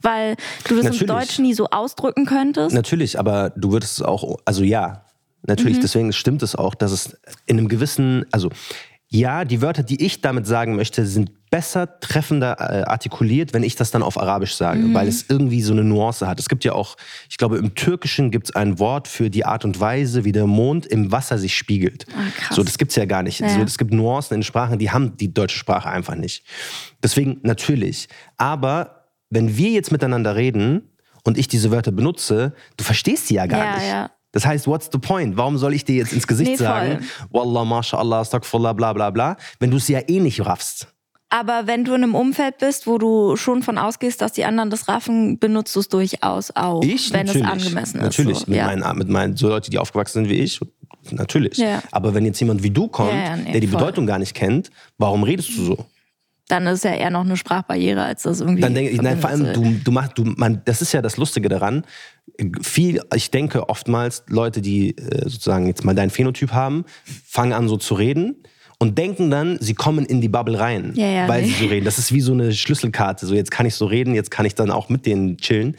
[0.03, 0.35] Weil
[0.67, 1.01] du das Natürlich.
[1.01, 2.75] im Deutschen nie so ausdrücken könntest?
[2.75, 5.05] Natürlich, aber du würdest es auch, also ja,
[5.47, 5.81] natürlich, Mhm.
[5.81, 7.17] deswegen stimmt es auch, dass es
[7.47, 8.49] in einem gewissen, also
[9.09, 13.75] ja, die Wörter, die ich damit sagen möchte, sind besser, treffender äh, artikuliert, wenn ich
[13.75, 14.93] das dann auf Arabisch sage, Mhm.
[14.95, 16.39] weil es irgendwie so eine Nuance hat.
[16.39, 16.97] Es gibt ja auch,
[17.29, 20.47] ich glaube, im Türkischen gibt es ein Wort für die Art und Weise, wie der
[20.47, 22.07] Mond im Wasser sich spiegelt.
[22.37, 22.55] Krass.
[22.55, 23.39] So, das gibt's ja gar nicht.
[23.39, 23.49] Ja.
[23.49, 26.43] So, es gibt Nuancen in Sprachen, die haben die deutsche Sprache einfach nicht.
[27.03, 28.07] Deswegen natürlich.
[28.37, 29.02] Aber
[29.33, 30.89] wenn wir jetzt miteinander reden
[31.23, 33.87] und ich diese Wörter benutze, du verstehst sie ja gar Ja, nicht.
[33.87, 34.11] ja.
[34.31, 35.37] Das heißt, what's the point?
[35.37, 39.37] Warum soll ich dir jetzt ins Gesicht Nee, sagen, Wallah, MashaAllah, Astaghfirullah, bla bla bla,
[39.59, 40.87] wenn du es ja eh nicht raffst?
[41.29, 44.69] Aber wenn du in einem Umfeld bist, wo du schon von ausgehst, dass die anderen
[44.69, 47.47] das raffen, benutzt du es durchaus auch, Ich wenn natürlich.
[47.47, 48.45] es angemessen natürlich, ist.
[48.45, 48.51] So.
[48.51, 48.65] mit, ja.
[48.67, 50.59] meinen, mit meinen, so Leute, die aufgewachsen sind wie ich,
[51.11, 51.57] natürlich.
[51.57, 51.81] Ja.
[51.91, 53.79] Aber wenn jetzt jemand wie du kommt, ja, nee, der die voll.
[53.79, 54.69] Bedeutung gar nicht kennt,
[54.99, 55.85] warum redest du so?
[56.53, 58.61] Dann ist ja eher noch eine Sprachbarriere, als das irgendwie.
[58.61, 61.17] Dann denke ich, nein, vor allem, du, du machst, du, man, das ist ja das
[61.17, 61.83] Lustige daran.
[62.61, 66.85] Viel, ich denke oftmals, Leute, die äh, sozusagen jetzt mal deinen Phänotyp haben,
[67.25, 68.35] fangen an so zu reden
[68.77, 71.47] und denken dann, sie kommen in die Bubble rein, Ja, ja, weil nee.
[71.47, 71.85] sie so reden.
[71.85, 73.25] Das ist wie so eine Schlüsselkarte.
[73.25, 75.75] So, jetzt kann ich so reden, jetzt kann ich dann auch mit denen chillen.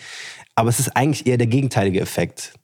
[0.56, 2.54] Aber es ist eigentlich eher der gegenteilige Effekt.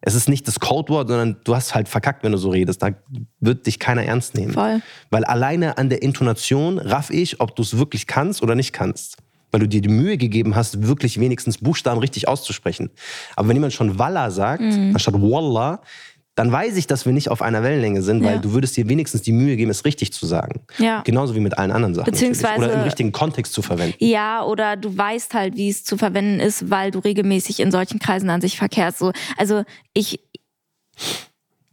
[0.00, 2.82] Es ist nicht das Codewort, sondern du hast halt verkackt, wenn du so redest.
[2.82, 2.90] Da
[3.40, 4.52] wird dich keiner ernst nehmen.
[4.52, 4.80] Voll.
[5.10, 9.16] Weil alleine an der Intonation raff ich, ob du es wirklich kannst oder nicht kannst.
[9.50, 12.90] Weil du dir die Mühe gegeben hast, wirklich wenigstens Buchstaben richtig auszusprechen.
[13.34, 14.90] Aber wenn jemand schon Wallah sagt, Mhm.
[14.94, 15.80] anstatt Wallah,
[16.38, 18.38] dann weiß ich, dass wir nicht auf einer Wellenlänge sind, weil Ja.
[18.40, 20.60] du würdest dir wenigstens die Mühe geben, es richtig zu sagen.
[20.78, 21.00] Ja.
[21.02, 22.10] Genauso wie mit allen anderen Sachen.
[22.10, 23.96] Beziehungsweise- Oder im richtigen Kontext zu verwenden.
[23.98, 27.98] Ja, oder du weißt halt, wie es zu verwenden ist, weil du regelmäßig in solchen
[27.98, 28.98] Kreisen an sich verkehrst.
[28.98, 30.20] So, also ich,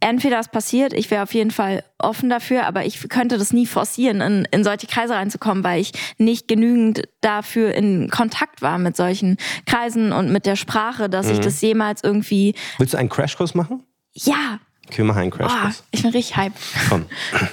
[0.00, 3.66] entweder es passiert, ich wäre auf jeden Fall offen dafür, aber ich könnte das nie
[3.66, 8.96] forcieren, in, in solche Kreise reinzukommen, weil ich nicht genügend dafür in Kontakt war mit
[8.96, 11.32] solchen Kreisen und mit der Sprache, dass Mhm.
[11.32, 13.82] ich das jemals irgendwie, Willst du einen Crashkurs machen?
[14.24, 15.84] Ja, Okay, wir machen einen oh, Crashkurs.
[15.90, 16.52] ich bin richtig hype.
[16.88, 17.06] Komm.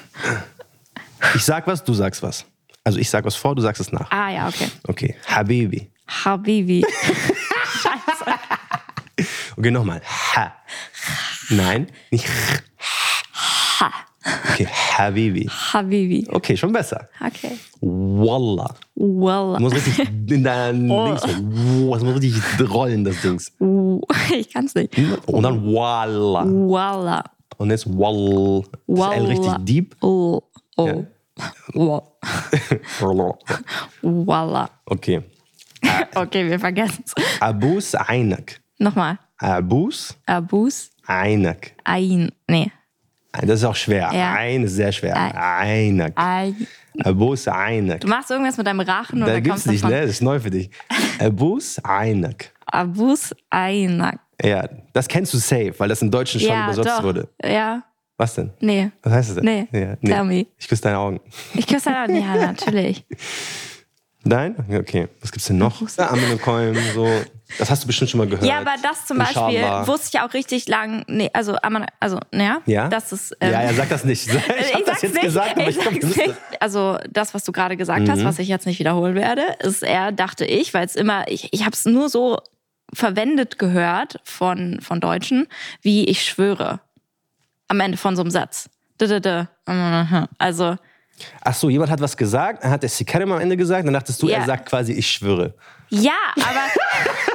[1.36, 2.46] Ich sag was, du sagst was.
[2.84, 4.12] Also ich sag was vor, du sagst es nach.
[4.12, 4.70] Ah ja, okay.
[4.86, 5.16] Okay.
[5.26, 5.90] Habibi.
[6.06, 6.86] Habibi.
[9.56, 10.02] Okay, nochmal.
[10.36, 10.54] Ha.
[11.50, 12.28] Nein, nicht
[13.80, 13.92] Ha.
[14.54, 14.66] Okay,
[14.98, 15.50] Habibi.
[15.50, 16.28] Habibi.
[16.32, 17.10] Okay, schon besser.
[17.20, 17.58] Okay.
[17.82, 18.74] Wallah.
[18.96, 19.56] Well.
[19.58, 21.08] Du musst richtig in dein Oh.
[21.08, 21.22] Dings.
[21.24, 23.52] Wow, Es muss richtig rollen, das Dings.
[24.34, 24.98] Ich kann's nicht.
[25.28, 26.46] Und dann Wallah.
[26.46, 27.24] Voila.
[27.58, 28.64] Und jetzt Wall.
[28.88, 29.58] Das ist L richtig Wallah.
[29.60, 29.96] deep.
[30.02, 30.42] Oh.
[30.78, 31.04] Oh.
[31.74, 32.04] Wa-
[34.02, 34.70] Voila.
[34.86, 35.22] Okay.
[36.16, 37.14] Okay, wir vergessen es.
[37.42, 38.62] Abus Einak.
[38.80, 39.18] Nochmal.
[39.38, 41.74] Abus Abus Einak.
[41.84, 42.32] Ein.
[42.50, 42.72] Nee.
[43.42, 44.12] Das ist auch schwer.
[44.14, 44.34] Ja.
[44.34, 45.16] Ein ist sehr schwer.
[45.18, 45.88] Ei.
[45.90, 46.14] Einak.
[46.16, 46.54] Ei.
[47.04, 48.02] Abus Einak.
[48.02, 49.96] Du machst irgendwas mit deinem Rachen Da oder gibt's nicht, davon?
[49.96, 50.02] ne?
[50.02, 50.70] Das ist neu für dich.
[51.20, 52.52] Abus Einak.
[52.68, 54.20] Abus Einak.
[54.44, 57.04] Ja, das kennst du safe, weil das im Deutschen schon Ja, übersetzt doch.
[57.04, 57.28] wurde.
[57.44, 57.82] Ja,
[58.18, 58.52] Was denn?
[58.60, 58.92] nee.
[59.02, 59.68] Was heißt das denn?
[59.72, 59.80] Nee.
[59.80, 60.46] Ja, Tell me.
[60.60, 61.20] Ich küsse deine Augen.
[61.56, 63.04] Ich küsse deine Ja, natürlich.
[64.24, 64.56] Nein?
[64.80, 65.08] Okay.
[65.22, 65.82] Was gibt's denn noch?
[65.98, 67.08] Ja, Amen und Kolm, so.
[67.58, 68.46] Das hast du bestimmt schon mal gehört.
[68.46, 71.04] Ja, aber das zum Beispiel wusste ich auch richtig lang.
[71.08, 71.56] Nee, also,
[72.00, 72.62] also, naja.
[72.66, 72.88] Ja?
[72.88, 73.36] Das ist.
[73.40, 74.28] ähm, ja, ja, sag das nicht.
[74.34, 76.38] Ich hab das jetzt nicht, gesagt, aber ich, ich glaube.
[76.60, 80.12] Also das, was du gerade gesagt hast, was ich jetzt nicht wiederholen werde, ist eher,
[80.12, 82.40] dachte ich, weil es immer, ich, ich habe es nur so
[82.94, 85.48] verwendet gehört von, von Deutschen,
[85.82, 86.80] wie ich schwöre.
[87.68, 88.70] Am Ende von so einem Satz.
[90.38, 90.78] Also,
[91.42, 94.22] Ach so, jemand hat was gesagt, dann hat der Sikarem am Ende gesagt, dann dachtest
[94.22, 94.40] du, Ja.
[94.40, 95.54] er sagt quasi, ich schwöre.
[95.90, 96.62] ja, aber.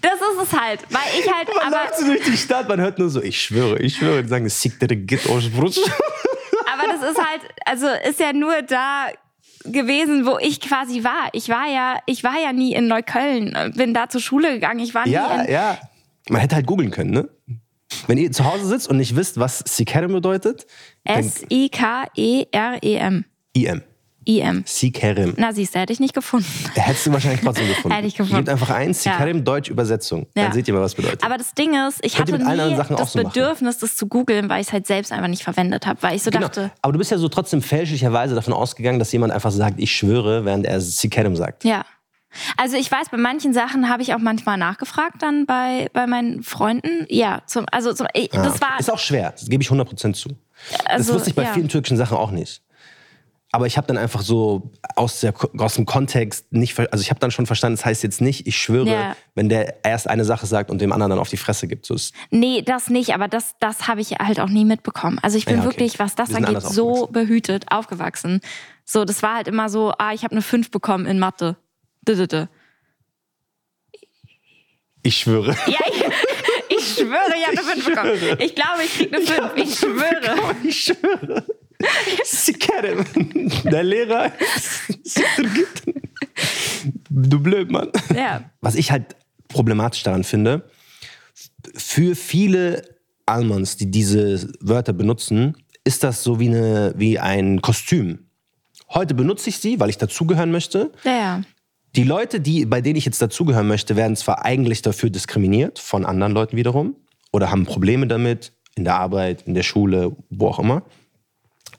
[0.00, 2.80] Das ist es halt, weil ich halt, Man aber, läuft so durch die Stadt, man
[2.80, 4.22] hört nur so, ich schwöre, ich schwöre.
[4.22, 5.78] Die sagen, Siktere Git Oshbrutsch.
[6.72, 9.06] Aber das ist halt, also ist ja nur da
[9.64, 11.28] gewesen, wo ich quasi war.
[11.32, 14.80] Ich war ja, ich war ja nie in Neukölln, bin da zur Schule gegangen.
[14.80, 15.50] Ich war nie Ja, in.
[15.50, 15.78] ja.
[16.28, 17.28] Man hätte halt googeln können, ne?
[18.06, 20.66] Wenn ihr zu Hause sitzt und nicht wisst, was Sikarem bedeutet,
[22.14, 23.24] S-I-K-E-R-E-M.
[23.54, 23.82] IM.
[24.26, 24.62] I-M.
[24.66, 25.34] Sikarem.
[25.36, 26.46] Na, siehst du, hätte ich nicht gefunden.
[26.74, 27.94] Hättest du wahrscheinlich trotzdem gefunden.
[27.96, 28.36] Hätte ich gefunden.
[28.36, 30.26] Gebt einfach ein, Sikarem, Deutsch Übersetzung.
[30.36, 30.44] Ja.
[30.44, 31.24] Dann seht ihr mal, was bedeutet.
[31.24, 33.22] Aber das Ding ist, ich Könnt hatte nie das so.
[33.22, 36.02] Bedürfnis, das zu googeln, weil ich es halt selbst einfach nicht verwendet habe.
[36.02, 36.46] Weil ich so Genau.
[36.46, 39.94] dachte, Aber du bist ja so trotzdem fälschlicherweise davon ausgegangen, dass jemand einfach sagt, ich
[39.94, 41.64] schwöre, während er Sikarem sagt.
[41.64, 41.84] ja.
[42.56, 46.42] Also ich weiß, bei manchen Sachen habe ich auch manchmal nachgefragt dann bei, bei meinen
[46.42, 47.06] Freunden.
[47.08, 50.14] Ja, zum, also zum, ich, Ah, das war Ist auch schwer, das gebe ich 100%
[50.14, 50.30] zu.
[50.30, 51.52] das also, wusste ich bei ja.
[51.52, 52.60] vielen türkischen Sachen auch nicht.
[53.54, 57.20] Aber ich habe dann einfach so aus, der, aus dem Kontext nicht, also ich habe
[57.20, 59.16] dann schon verstanden, das heißt jetzt nicht, ich schwöre, Ja.
[59.36, 61.86] wenn der erst eine Sache sagt und dem anderen dann auf die Fresse gibt.
[61.86, 65.20] So ist, Nee, das nicht, aber das, das habe ich halt auch nie mitbekommen.
[65.22, 65.70] Also ich bin Ja, okay.
[65.70, 68.40] wirklich, was das Wir angeht, so behütet aufgewachsen.
[68.84, 71.56] So, das war halt immer so, ah, ich habe eine 5 bekommen in Mathe.
[75.04, 75.56] Ich schwöre.
[75.68, 78.36] Ja, ich, ich schwöre, ich habe eine 5 bekommen.
[78.40, 79.52] Ich glaube, ich krieg eine 5.
[79.54, 80.56] Ich schwöre.
[80.64, 81.44] Ich schwöre.
[82.24, 83.04] Sikarem.
[83.64, 84.32] Der Lehrer.
[87.10, 87.90] du blöd, Mann.
[88.14, 88.50] Ja.
[88.60, 89.16] Was ich halt
[89.48, 90.68] problematisch daran finde,
[91.74, 92.82] für viele
[93.26, 98.26] Almans, die diese Wörter benutzen, ist das so wie, eine, wie ein Kostüm.
[98.90, 100.92] Heute benutze ich sie, weil ich dazugehören möchte.
[101.04, 101.42] Ja, ja.
[101.96, 106.04] Die Leute, die, bei denen ich jetzt dazugehören möchte, werden zwar eigentlich dafür diskriminiert, von
[106.04, 106.96] anderen Leuten wiederum,
[107.32, 110.82] oder haben Probleme damit, in der Arbeit, in der Schule, wo auch immer.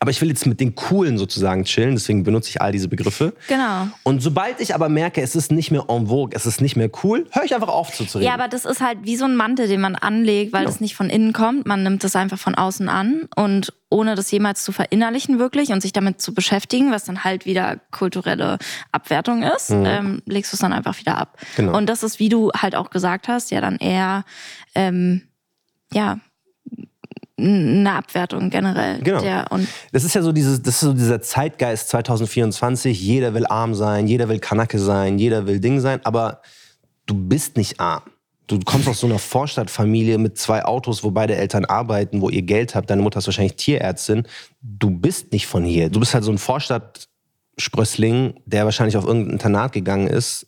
[0.06, 3.34] Aber ich will jetzt mit den Coolen sozusagen chillen, deswegen benutze ich all diese Begriffe.
[3.48, 3.88] Genau.
[4.04, 6.92] Und sobald ich aber merke, es ist nicht mehr en vogue, es ist nicht mehr
[7.04, 8.28] cool, höre ich einfach auf so zu reden.
[8.28, 10.96] Ja, aber das ist halt wie so ein Mantel, den man anlegt, weil das nicht
[10.96, 11.66] von innen kommt.
[11.66, 15.82] Man nimmt das einfach von außen an und ohne das jemals zu verinnerlichen wirklich und
[15.82, 18.60] sich damit zu beschäftigen, was dann halt wieder kulturelle
[18.92, 21.36] Abwertung ist, ähm, legst du es dann einfach wieder ab.
[21.40, 21.66] Mhm.
[21.66, 21.78] Genau.
[21.80, 24.24] Und das ist, wie du halt auch gesagt hast, ja dann eher
[24.76, 25.24] ähm,
[25.92, 26.20] ja
[27.38, 29.02] eine Abwertung generell.
[29.02, 29.22] Genau.
[29.22, 33.00] Der, und Das ist ja so dieses, das ist so dieser Zeitgeist 2024.
[33.00, 36.42] Jeder will arm sein, jeder will Kanake sein, jeder will Ding sein, aber
[37.06, 38.04] du bist nicht arm.
[38.48, 42.44] Du kommst aus so einer Vorstadtfamilie mit zwei Autos, wo beide Eltern arbeiten, wo ihr
[42.44, 42.90] Geld habt.
[42.90, 44.28] Deine Mutter ist wahrscheinlich Tierärztin.
[44.62, 45.90] Du bist nicht von hier.
[45.90, 50.46] Du bist halt so ein Vorstadtsprössling, der wahrscheinlich auf irgendein Internat gegangen ist.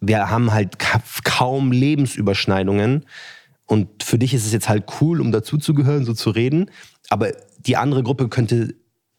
[0.00, 3.04] Wir haben halt ka kaum Lebensüberschneidungen.
[3.66, 6.70] Und für dich ist es jetzt halt cool, um dazuzugehören, so zu reden.
[7.08, 8.74] Aber die andere Gruppe könnte,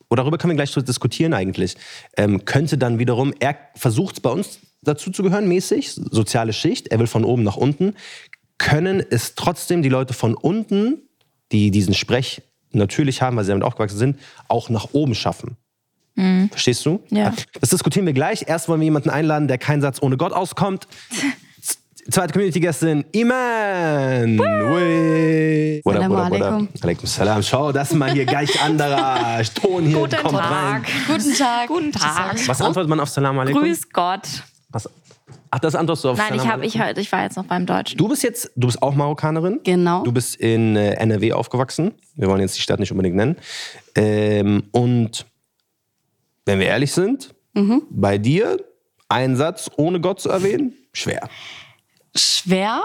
[0.09, 1.75] oder darüber können wir gleich so diskutieren eigentlich,
[2.15, 7.25] ähm, könnte dann wiederum, er versucht bei uns dazuzugehören, mäßig, soziale Schicht, er will von
[7.25, 7.93] oben nach unten,
[8.57, 11.01] können es trotzdem die Leute von unten,
[11.51, 15.57] die diesen Sprech natürlich haben, weil sie damit aufgewachsen sind, auch nach oben schaffen.
[16.49, 16.99] Verstehst du?
[17.09, 17.33] Ja.
[17.59, 18.45] Das diskutieren wir gleich.
[18.47, 20.87] Erst wollen wir jemanden einladen, der keinen Satz ohne Gott auskommt.
[22.09, 24.39] Zweite Community-Gästin, Iman.
[24.39, 25.81] Ui.
[25.83, 26.67] What up, what up, what up?
[26.81, 27.05] alaikum.
[27.05, 27.43] Salam.
[27.43, 29.97] Schau, das ist mal hier gleich anderer Ton hier.
[29.99, 30.51] Guten kommt Tag.
[30.51, 30.83] rein.
[31.05, 31.67] Guten Tag.
[31.67, 32.47] Guten Tag.
[32.47, 33.61] Was antwortet man auf Salam alaikum?
[33.61, 34.21] Grüß Gott.
[34.69, 34.89] Was?
[35.51, 36.85] Ach, das antwortest du auf Nein, ich Salam habe ich alaikum?
[36.87, 37.97] halt, ich war jetzt noch beim Deutschen.
[37.97, 39.59] Du bist jetzt, du bist auch Marokkanerin.
[39.65, 40.03] Genau.
[40.03, 41.93] Du bist in äh, NRW aufgewachsen.
[42.15, 43.35] Wir wollen jetzt die Stadt nicht unbedingt nennen.
[43.95, 45.25] Ähm, und
[46.45, 47.81] wenn wir ehrlich sind, Mhm.
[47.89, 48.57] bei dir
[49.09, 51.27] einen Satz ohne Gott zu erwähnen, schwer.
[52.15, 52.81] Schwer.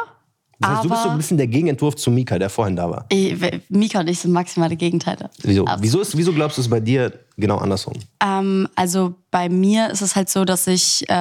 [0.59, 2.89] Das heißt, du bist so ein aber bisschen der Gegenentwurf zu Mika, der vorhin da
[2.89, 3.07] war.
[3.11, 3.35] ich,
[3.69, 5.29] Mika und ich sind maximale Gegenteile.
[5.43, 7.95] Wieso, Abs- wieso, ist, wieso glaubst du es bei dir genau andersrum?
[8.23, 11.13] Ähm, also bei mir ist es halt so, dass ich äh,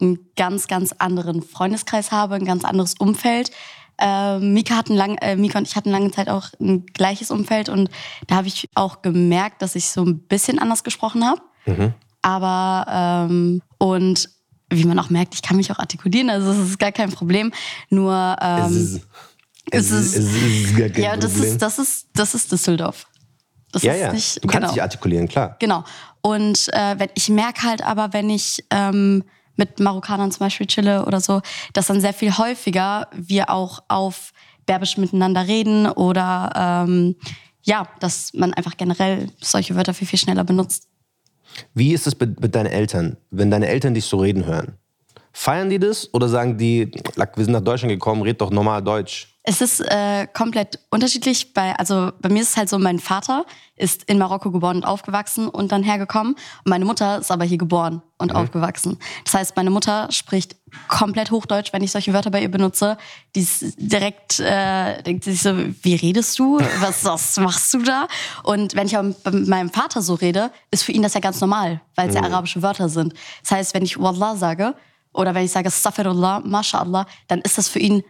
[0.00, 3.50] einen ganz, ganz anderen Freundeskreis habe, ein ganz anderes Umfeld.
[3.98, 7.68] Ähm, Mika, hatten lang, äh, Mika und ich hatten lange Zeit auch ein gleiches Umfeld
[7.68, 7.90] und
[8.26, 11.40] da habe ich auch gemerkt, dass ich so ein bisschen anders gesprochen habe.
[12.22, 14.28] Aber, ähm, und
[14.70, 17.52] wie man auch merkt, ich kann mich auch artikulieren, also das ist gar kein Problem.
[17.90, 19.00] Nur, ähm, es ist,
[19.70, 21.52] es es ist, ist- es ist gar kein ja, das Problem.
[21.52, 23.06] ist, das ist, das ist Düsseldorf.
[23.72, 24.12] Das ja, ja.
[24.12, 24.72] nicht, du kannst genau.
[24.72, 25.56] dich artikulieren, klar.
[25.58, 25.84] Genau.
[26.22, 29.22] Und äh, wenn, ich merke halt aber, wenn ich ähm,
[29.56, 31.40] mit Marokkanern zum Beispiel chille oder so,
[31.72, 34.32] dass dann sehr viel häufiger wir auch auf
[34.66, 37.16] Berbisch miteinander reden oder ähm,
[37.62, 40.88] ja, dass man einfach generell solche Wörter viel, viel schneller benutzt.
[41.74, 44.74] Wie ist es mit, mit deinen Eltern, wenn deine Eltern dich so reden hören?
[45.32, 48.82] Feiern die das oder sagen die, "Lack, wir sind nach Deutschland gekommen, red doch normal
[48.82, 49.35] Deutsch?
[49.48, 51.54] Es ist äh, komplett unterschiedlich.
[51.54, 54.84] Bei, also bei mir ist es halt so, mein Vater ist in Marokko geboren und
[54.84, 56.34] aufgewachsen und dann hergekommen.
[56.34, 58.98] Und meine Mutter ist aber hier geboren und aufgewachsen.
[59.24, 60.56] Das heißt, meine Mutter spricht
[60.88, 62.98] komplett Hochdeutsch, wenn ich solche Wörter bei ihr benutze.
[63.36, 66.58] Die ist direkt, äh, denkt sich so, wie redest du?
[66.80, 68.08] Was, was machst du da?
[68.42, 71.80] Und wenn ich mit meinem Vater so rede, ist für ihn das ja ganz normal,
[71.94, 73.14] weil es ja arabische Wörter sind.
[73.42, 74.74] Das heißt, wenn ich Wallah sage
[75.12, 78.02] oder wenn ich sage Astaghfirullah, Masha'Allah, dann ist das für ihn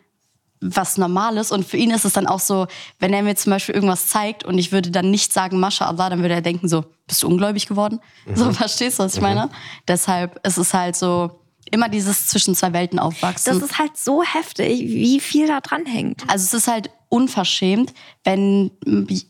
[0.60, 2.66] was Normales und für ihn ist es dann auch so,
[2.98, 6.22] wenn er mir zum Beispiel irgendwas zeigt und ich würde dann nicht sagen Mashallah, dann
[6.22, 8.00] würde er denken so, bist du ungläubig geworden?
[8.34, 9.50] So, verstehst du, was ich meine?
[9.86, 11.40] Deshalb ist es halt so,
[11.70, 13.52] immer dieses zwischen zwei Welten aufwachsen.
[13.52, 16.22] Das ist halt so heftig, wie viel da dran hängt.
[16.28, 17.92] Also es ist halt unverschämt,
[18.24, 18.70] wenn,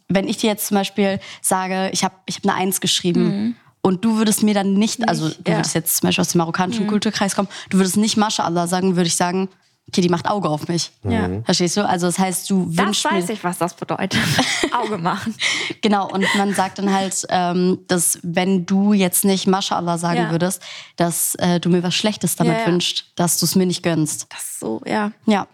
[0.09, 4.05] wenn ich dir jetzt zum Beispiel sage, ich habe ich hab eine Eins geschrieben und
[4.05, 5.59] du würdest mir dann nicht, also du ja.
[5.59, 9.09] würdest jetzt zum Beispiel aus dem marokkanischen Kulturkreis kommen, du würdest nicht Mashallah sagen, würde
[9.09, 9.49] ich sagen,
[9.89, 10.91] okay, die macht Auge auf mich.
[11.05, 11.29] Ja.
[11.45, 11.87] Verstehst du?
[11.89, 13.35] Also das heißt, du Das wünschst weiß mir...
[13.35, 14.21] ich, was das bedeutet.
[14.73, 15.35] Auge machen.
[15.81, 20.31] Genau, und man sagt dann halt, ähm, dass wenn du jetzt nicht Mashallah sagen Ja.
[20.31, 20.61] würdest,
[20.97, 22.67] dass äh, du mir was Schlechtes damit Ja, ja.
[22.67, 24.27] wünschst, dass du es mir nicht gönnst.
[24.31, 25.13] Das ist so, ja.
[25.27, 25.47] Ja,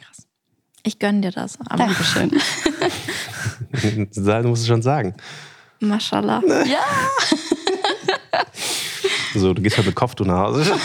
[0.83, 1.59] Ich gönn dir das.
[1.66, 2.31] Aber Dankeschön.
[3.73, 5.14] Du musst es schon sagen.
[5.81, 6.42] Mashallah.
[6.64, 6.81] ja.
[9.35, 10.73] So, du gehst halt mit Kopftuch nach Hause.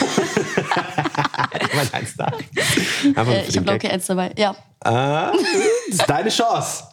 [1.92, 2.28] Eins da.
[2.28, 3.72] Äh, ich habe.
[3.72, 4.32] Loki eins dabei.
[4.38, 4.56] Ja.
[4.84, 5.42] Ah, das
[5.90, 6.84] ist deine Chance.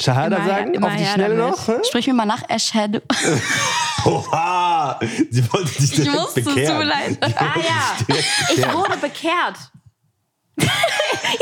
[0.00, 1.50] Shahada Immer- sagen, immer auf die Schnelle damit.
[1.56, 1.68] noch.
[1.68, 1.72] hä?
[1.88, 3.02] Sprich mir mal nach, Ashhead.
[4.04, 4.98] Oha!
[5.30, 6.78] Sie wollte dich direkt wusste es, tut bekehren.
[6.78, 7.18] mir leid.
[7.36, 8.16] Ah ja,
[8.54, 9.56] ich wurde bekehrt.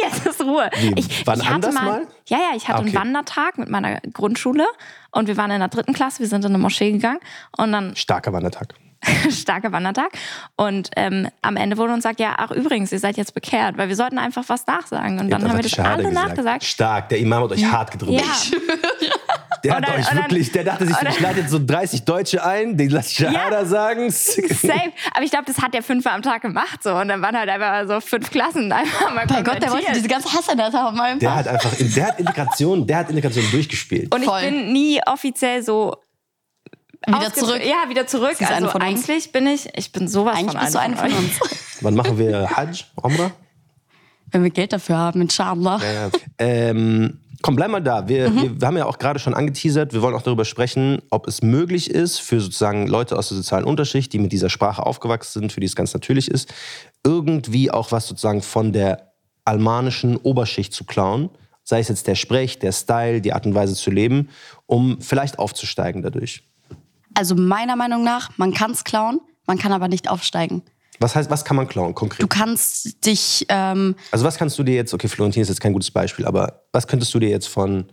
[0.02, 0.68] Jetzt ist Ruhe.
[0.78, 2.06] Wie, Ich, wann ich hatte anders mal, mal?
[2.28, 2.88] Ja, ja, ich hatte Ah, okay.
[2.88, 4.66] einen Wandertag mit meiner Grundschule
[5.10, 7.20] und wir waren in der dritten Klasse, wir sind in eine Moschee gegangen
[7.56, 8.74] und dann Starker Wandertag.
[9.30, 10.10] starker Wandertag.
[10.56, 13.88] Und ähm, am Ende wurde uns gesagt, ja, ach übrigens, ihr seid jetzt bekehrt, weil
[13.88, 15.18] wir sollten einfach was nachsagen.
[15.18, 16.14] Und Ihr dann haben wir das alle gesagt.
[16.14, 16.64] nachgesagt.
[16.64, 18.20] Stark, der Imam hat euch hart gedrückt.
[18.20, 18.58] Ja,
[19.64, 22.76] Der hat dann- euch wirklich, der dachte sich, ich lade jetzt so 30 Deutsche ein,
[22.76, 23.64] die lasse ich Shahada Ja.
[23.64, 24.10] sagen.
[24.10, 24.92] safe.
[25.12, 26.94] Aber ich glaube, das hat der fünfmal am Tag gemacht so.
[26.94, 30.06] Und dann waren halt einfach so fünf Klassen einfach mal Bei Gott, der wollte diese
[30.08, 31.00] ganze Hasanat haben.
[31.00, 31.18] Einfach.
[31.18, 34.14] Der hat einfach, der hat Integration, der hat Integration durchgespielt.
[34.14, 34.42] Und ich Voll.
[34.42, 35.96] bin nie offiziell so
[37.06, 37.60] Wieder zurück.
[37.64, 38.36] Ja, wieder zurück.
[38.40, 41.40] Also eigentlich bin ich, ich bin sowas Eigentlich von bist einer von uns.
[41.80, 43.30] Wann machen wir Hajj, Umrah?
[44.32, 45.80] Wenn wir Geld dafür haben, inshallah.
[45.82, 46.10] Ja.
[46.38, 48.08] Ähm, komm, bleib mal da.
[48.08, 51.28] Wir, wir, wir haben ja auch gerade schon angeteasert, wir wollen auch darüber sprechen, ob
[51.28, 55.40] es möglich ist für sozusagen Leute aus der sozialen Unterschicht, die mit dieser Sprache aufgewachsen
[55.40, 56.52] sind, für die es ganz natürlich ist,
[57.04, 59.12] irgendwie auch was sozusagen von der
[59.44, 61.30] almanischen Oberschicht zu klauen.
[61.62, 64.28] Sei es jetzt der Sprech, der Style, die Art und Weise zu leben,
[64.66, 66.42] um vielleicht aufzusteigen dadurch.
[67.16, 70.62] Also meiner Meinung nach, man kann es klauen, man kann aber nicht aufsteigen.
[71.00, 72.22] Was heißt, was kann man klauen konkret?
[72.22, 75.72] Du kannst dich, ähm, Also was kannst du dir jetzt, okay, Florentin ist jetzt kein
[75.72, 77.86] gutes Beispiel, aber was könntest du dir jetzt von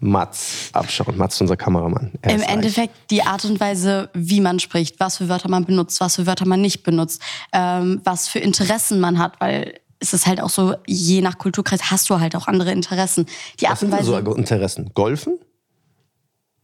[0.00, 1.16] Mats abschauen?
[1.16, 2.12] Mats ist unser Kameramann.
[2.22, 2.54] Er im ist reich.
[2.54, 6.26] Endeffekt die Art und Weise, wie man spricht, was für Wörter man benutzt, was für
[6.26, 7.20] Wörter man nicht benutzt,
[7.52, 11.90] ähm, was für Interessen man hat, weil es ist halt auch so, je nach Kulturkreis
[11.90, 13.26] hast du halt auch andere Interessen.
[13.60, 14.38] Die Art Was sind und denn so Weise.
[14.38, 14.90] Interessen?
[14.94, 15.38] Golfen?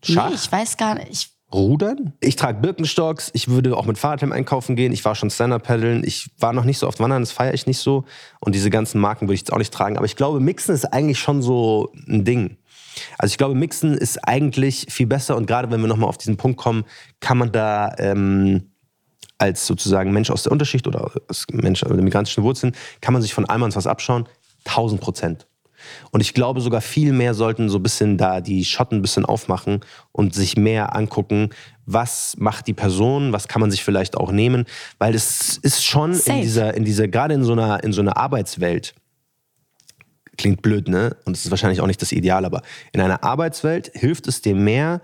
[0.05, 0.29] Schach?
[0.29, 1.11] nee, ich weiß gar nicht.
[1.11, 2.13] Ich, Rudern?
[2.21, 6.31] Ich trage Birkenstocks, ich würde auch mit Fahrradhelm einkaufen gehen, ich war schon Stand-Up-Paddeln, ich
[6.39, 8.05] war noch nicht so oft wandern, das feiere ich nicht so.
[8.41, 9.97] Und diese ganzen Marken würde ich jetzt auch nicht tragen.
[9.97, 12.57] Aber ich glaube, Mixen ist eigentlich schon so ein Ding.
[13.19, 16.37] Also ich glaube, Mixen ist eigentlich viel besser und gerade wenn wir nochmal auf diesen
[16.37, 16.85] Punkt kommen,
[17.21, 18.71] kann man da ähm,
[19.39, 23.35] als sozusagen Mensch aus der Unterschicht oder als Mensch mit migrantischen Wurzeln, kann man sich
[23.35, 24.29] von Almans was abschauen.
[24.65, 25.47] 1000 Prozent.
[26.11, 29.25] Und ich glaube sogar viel mehr sollten so ein bisschen da die Schotten ein bisschen
[29.25, 29.81] aufmachen
[30.13, 31.51] und sich mehr angucken,
[31.87, 34.65] was macht die Person, was kann man sich vielleicht auch nehmen,
[34.99, 36.41] weil es ist schon in Safe.
[36.41, 38.95] dieser, in dieser, gerade in so einer, in so einer Arbeitswelt,
[40.37, 41.17] klingt blöd, ne?
[41.25, 44.55] Und es ist wahrscheinlich auch nicht das Ideal, aber in einer Arbeitswelt hilft es dir
[44.55, 45.01] mehr,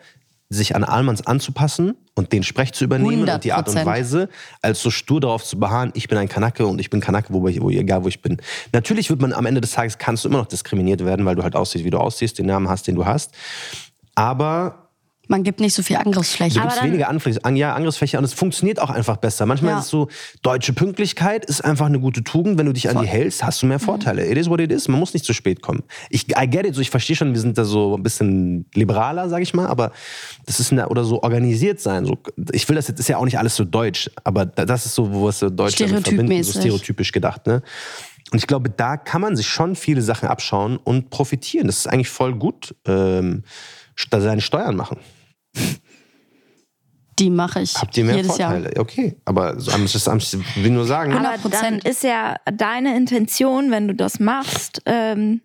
[0.53, 3.87] sich an Almans anzupassen und den Sprech zu übernehmen und die Art und 100%.
[3.87, 4.29] Weise,
[4.63, 7.43] als so stur darauf zu beharren, ich bin ein Kanake und ich bin Kanake, wo,
[7.43, 8.39] wo, egal wo ich bin.
[8.73, 11.45] Natürlich wird man am Ende des Tages, kannst du immer noch diskriminiert werden, weil du
[11.45, 13.33] halt aussiehst, wie du aussiehst, den Namen hast, den du hast.
[14.17, 14.89] Aber
[15.31, 16.57] Man gibt nicht so viel Angriffsfläche.
[16.57, 19.47] Du gibst dann- weniger Angriffs an, ja, Angriffsfläche und es funktioniert auch einfach besser.
[19.47, 19.79] Manchmal Ja.
[19.79, 20.09] ist es so,
[20.43, 22.59] deutsche Pünktlichkeit ist einfach eine gute Tugend.
[22.59, 24.27] Wenn du dich an die hältst, hast du mehr Vorteile.
[24.29, 24.88] It is what it is.
[24.88, 25.85] Man muss nicht zu spät kommen.
[26.11, 29.29] Ich, I get it, so ich verstehe schon, wir sind da so ein bisschen liberaler,
[29.29, 29.93] sag ich mal, aber
[30.47, 32.07] das ist eine, oder so organisiert sein.
[32.07, 32.19] So,
[32.51, 34.97] ich will das jetzt, ist ja auch nicht alles so deutsch, aber da- das ist
[34.97, 37.62] so, wo es so Deutsch verbinden, so stereotypisch gedacht, ne?
[38.33, 41.69] Und ich glaube, da kann man sich schon viele Sachen abschauen und profitieren.
[41.69, 43.45] Das ist eigentlich voll gut, ähm,
[44.11, 44.99] da seine Steuern machen.
[47.19, 48.53] Die mache ich Habt ihr mehr jedes Jahr.
[48.53, 48.81] Vorteile?
[48.81, 51.87] Okay, aber das ich will nur sagen, Aber dann 100%.
[51.87, 55.43] ist ja deine Intention, wenn du das machst, ähm,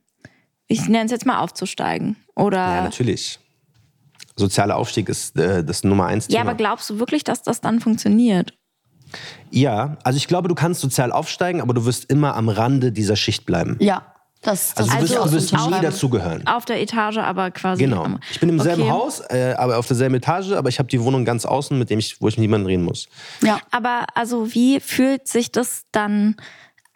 [0.68, 2.16] ich nenne es jetzt mal aufzusteigen.
[2.36, 3.40] Oder ja, natürlich.
[4.38, 6.52] Sozialer Aufstieg ist äh, das Nummer eins Ja, Thema.
[6.52, 8.54] aber glaubst du wirklich, dass das dann funktioniert?
[9.52, 13.16] ja, also ich glaube, du kannst sozial aufsteigen, aber du wirst immer am Rande dieser
[13.16, 13.78] Schicht bleiben.
[13.80, 14.15] Ja,
[14.46, 15.82] das, das Also du wirst, Also nie unterschreiben.
[15.86, 16.48] dazugehören.
[16.48, 17.84] Auf der Etage, aber quasi.
[17.84, 18.04] Genau.
[18.04, 18.92] am- Ich bin im selben Okay.
[18.92, 22.00] Haus, äh, aber auf derselben Etage, aber ich habe die Wohnung ganz außen, mit dem
[22.00, 23.08] ich, wo ich mit niemandem reden muss.
[23.42, 23.60] Ja.
[23.72, 26.36] Aber also wie fühlt sich das dann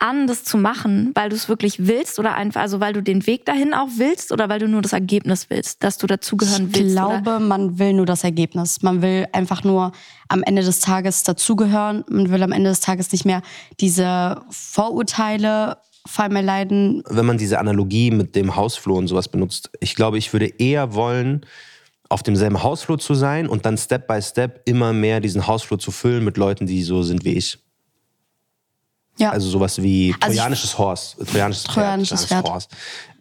[0.01, 3.27] an, das zu machen, weil du es wirklich willst oder einfach, also weil du den
[3.27, 6.75] Weg dahin auch willst oder weil du nur das Ergebnis willst, dass du dazugehören Ich
[6.79, 6.95] willst?
[6.95, 7.39] glaube, oder?
[7.41, 8.81] man will nur das Ergebnis.
[8.81, 9.91] Man will einfach nur
[10.29, 12.05] am Ende des Tages dazugehören.
[12.07, 13.41] Man will am Ende des Tages nicht mehr
[13.81, 15.77] diese Vorurteile
[16.09, 17.03] vor allem erleiden.
[17.07, 20.93] Wenn man diese Analogie mit dem Hausflur und sowas benutzt, ich glaube, ich würde eher
[20.93, 21.45] wollen,
[22.09, 25.91] auf demselben Hausflur zu sein und dann Step by Step immer mehr diesen Hausflur zu
[25.91, 27.59] füllen mit Leuten, die so sind wie ich.
[29.19, 29.31] Ja.
[29.31, 32.67] Also sowas wie Also trojanisches Horse, trojanisches Pferd, Trojanisches Pferd.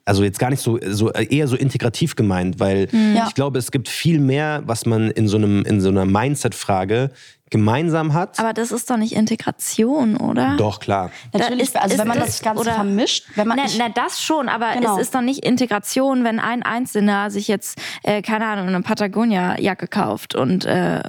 [0.08, 3.26] Also jetzt gar nicht so, so eher so integrativ gemeint, weil Ja.
[3.28, 7.10] ich glaube, es gibt viel mehr, was man in so einem in so einer Mindset-Frage
[7.50, 8.38] gemeinsam hat.
[8.40, 10.56] Aber das ist doch nicht Integration, oder?
[10.58, 11.10] Doch klar.
[11.32, 14.20] Natürlich, Da also wenn man ist- das Ganze oder- vermischt, wenn man na, na, das
[14.22, 14.96] schon, aber Genau.
[14.96, 19.88] es ist doch nicht Integration, wenn ein Einzelner sich jetzt, äh, keine Ahnung, eine Patagonia-Jacke
[19.88, 21.02] kauft und äh,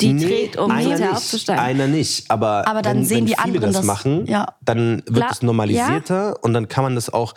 [0.00, 1.62] die trägt, um einer hinterher nicht, aufzusteigen.
[1.62, 4.48] Einer nicht, aber, Aber dann wenn, sehen wenn die viele anderen das das- machen, ja.
[4.62, 7.34] dann wird es normalisierter und dann kann man das auch.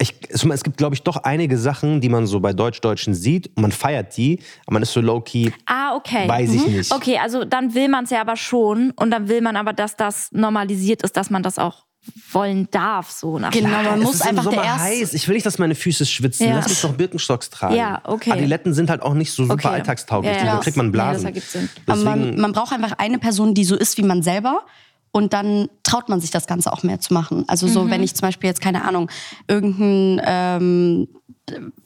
[0.00, 3.62] Ich, es gibt, glaube ich, doch einige Sachen, die man so bei Deutsch-Deutschen sieht und
[3.62, 5.50] man feiert die, aber man ist so low-key.
[5.66, 6.28] Ah, okay.
[6.28, 6.92] Weiß ich nicht.
[6.94, 9.96] Okay, also dann will man es ja aber schon und dann will man aber, dass
[9.96, 11.84] das normalisiert ist, dass man das auch
[12.32, 14.82] wollen darf, so nach Genau, man muss ist im einfach der Sommer erste.
[14.84, 15.14] heiß.
[15.14, 16.48] Ich will nicht, dass meine Füße schwitzen.
[16.48, 16.54] Ja.
[16.56, 17.74] Lass mich doch Birkenstocks tragen.
[17.74, 18.30] Ja, okay.
[18.30, 19.68] Adiletten sind halt auch nicht so super Okay.
[19.68, 20.34] alltagstauglich.
[20.36, 20.54] Ja, ja.
[20.54, 21.14] Da kriegt man Nee, Blasen.
[21.14, 21.68] das ergibt Sinn.
[21.86, 24.62] Deswegen, man, man braucht einfach eine Person, die so ist wie man selber.
[25.10, 27.44] Und dann traut man sich das Ganze auch mehr zu machen.
[27.48, 27.90] Also so, Mhm.
[27.90, 29.10] wenn ich zum Beispiel jetzt, keine Ahnung,
[29.48, 31.08] irgendein, ähm,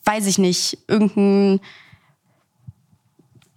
[0.04, 1.60] weiß ich nicht, irgendein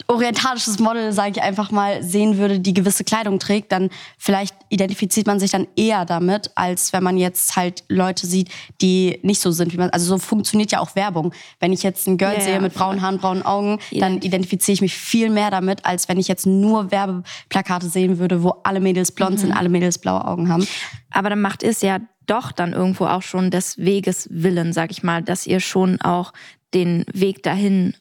[0.07, 5.25] orientalisches Model, sage ich einfach mal, sehen würde, die gewisse Kleidung trägt, dann vielleicht identifiziert
[5.27, 8.49] man sich dann eher damit, als wenn man jetzt halt Leute sieht,
[8.81, 9.89] die nicht so sind, wie man.
[9.89, 11.33] Also so funktioniert ja auch Werbung.
[11.59, 14.25] Wenn ich jetzt ein Girl Ja, sehe ja, mit braunen Haaren, braunen Augen, dann Identif-
[14.25, 18.55] identifiziere ich mich viel mehr damit, als wenn ich jetzt nur Werbeplakate sehen würde, wo
[18.63, 19.37] alle Mädels blond Mhm.
[19.37, 20.67] sind, alle Mädels blaue Augen haben.
[21.11, 25.03] Aber dann macht es ja doch dann irgendwo auch schon des Weges willen, sag ich
[25.03, 26.33] mal, dass ihr schon auch
[26.73, 27.95] den Weg dahin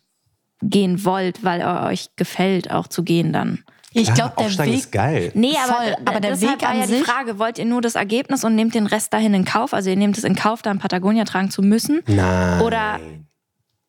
[0.68, 3.64] gehen wollt, weil er euch gefällt, auch zu gehen dann.
[3.96, 5.30] Ich glaube, der Aufsteigen Weg ist geil.
[5.34, 7.64] Nee, aber, Voll, aber der deshalb Weg war an ja die sich- Frage, wollt ihr
[7.64, 9.72] nur das Ergebnis und nehmt den Rest dahin in Kauf?
[9.72, 12.02] Also ihr nehmt es in Kauf, dann Patagonia tragen zu müssen?
[12.08, 12.60] Nein.
[12.60, 12.98] Oder,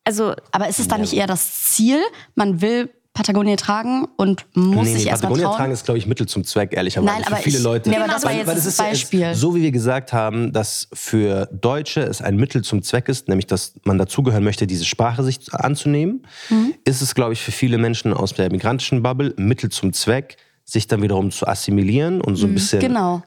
[0.04, 1.98] also, Aber ist es dann nicht eher das Ziel?
[2.36, 5.56] Man will Patagonia tragen und muss nee, sich nee, erstmal Patagonia trauen.
[5.56, 7.12] tragen ist, glaube ich, Mittel zum Zweck, ehrlicherweise.
[7.14, 7.88] Nein, für aber viele ich- Leute.
[7.90, 9.34] nee, aber das war jetzt das ist ja- Beispiel.
[9.34, 13.46] so wie wir gesagt haben, dass für Deutsche es ein Mittel zum Zweck ist, nämlich
[13.46, 16.74] dass man dazugehören möchte, diese Sprache sich anzunehmen, Mhm.
[16.84, 20.86] ist es, glaube ich, für viele Menschen aus der migrantischen Bubble Mittel zum Zweck, sich
[20.86, 23.22] dann wiederum zu assimilieren und so ein bisschen Genau.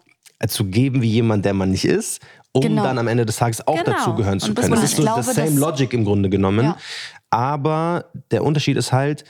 [0.47, 2.21] zu geben wie jemand, der man nicht ist,
[2.51, 2.83] um Genau.
[2.83, 3.97] dann am Ende des Tages auch Genau.
[3.97, 4.75] dazugehören zu das können.
[4.75, 4.95] Das ist ich.
[4.97, 6.65] so Ich das glaube, same Logic im Grunde genommen.
[6.65, 6.77] Ja.
[7.29, 9.23] Aber der Unterschied ist halt,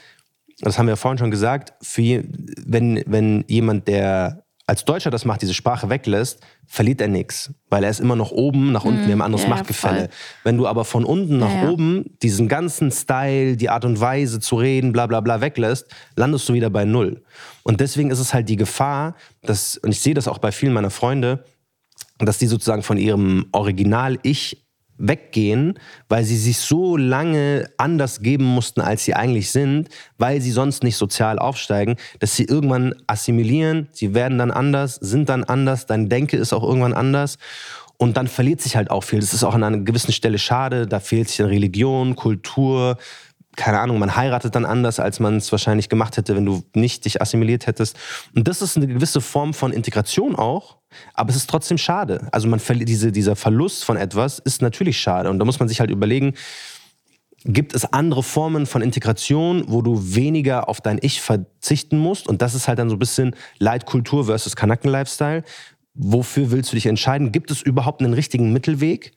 [0.60, 2.24] das haben wir ja vorhin schon gesagt, je-
[2.66, 7.52] wenn, wenn jemand, der als Deutscher das macht, diese Sprache weglässt, verliert er nichts.
[7.70, 9.50] Weil er ist immer noch oben, nach unten, wir haben ein anderes Mhm.
[9.50, 9.98] ja, Machtgefälle.
[10.02, 10.08] voll.
[10.44, 11.70] Wenn du aber von unten nach Ja, ja.
[11.70, 16.48] oben diesen ganzen Style, die Art und Weise zu reden, bla bla bla weglässt, landest
[16.48, 17.24] du wieder bei Null.
[17.64, 20.72] Und deswegen ist es halt die Gefahr, dass, und ich sehe das auch bei vielen
[20.72, 21.42] meiner Freunde,
[22.18, 24.64] dass die sozusagen von ihrem Original-Ich
[25.00, 30.50] weggehen, weil sie sich so lange anders geben mussten, als sie eigentlich sind, weil sie
[30.50, 35.86] sonst nicht sozial aufsteigen, dass sie irgendwann assimilieren, sie werden dann anders, sind dann anders,
[35.86, 37.38] dein Denke ist auch irgendwann anders
[37.96, 39.20] und dann verliert sich halt auch viel.
[39.20, 42.96] Das ist auch an einer gewissen Stelle schade, da fehlt sich dann Religion, Kultur,
[43.56, 47.04] keine Ahnung, man heiratet dann anders, als man es wahrscheinlich gemacht hätte, wenn du nicht
[47.04, 47.96] dich assimiliert hättest.
[48.34, 50.78] Und das ist eine gewisse Form von Integration auch,
[51.14, 52.28] aber es ist trotzdem schade.
[52.32, 55.30] Also man diese, dieser Verlust von etwas ist natürlich schade.
[55.30, 56.34] Und da muss man sich halt überlegen,
[57.44, 62.28] gibt es andere Formen von Integration, wo du weniger auf dein Ich verzichten musst?
[62.28, 65.42] Und das ist halt dann so ein bisschen Leitkultur versus Kanaken-Lifestyle.
[65.94, 67.32] Wofür willst du dich entscheiden?
[67.32, 69.12] Gibt es überhaupt einen richtigen Mittelweg?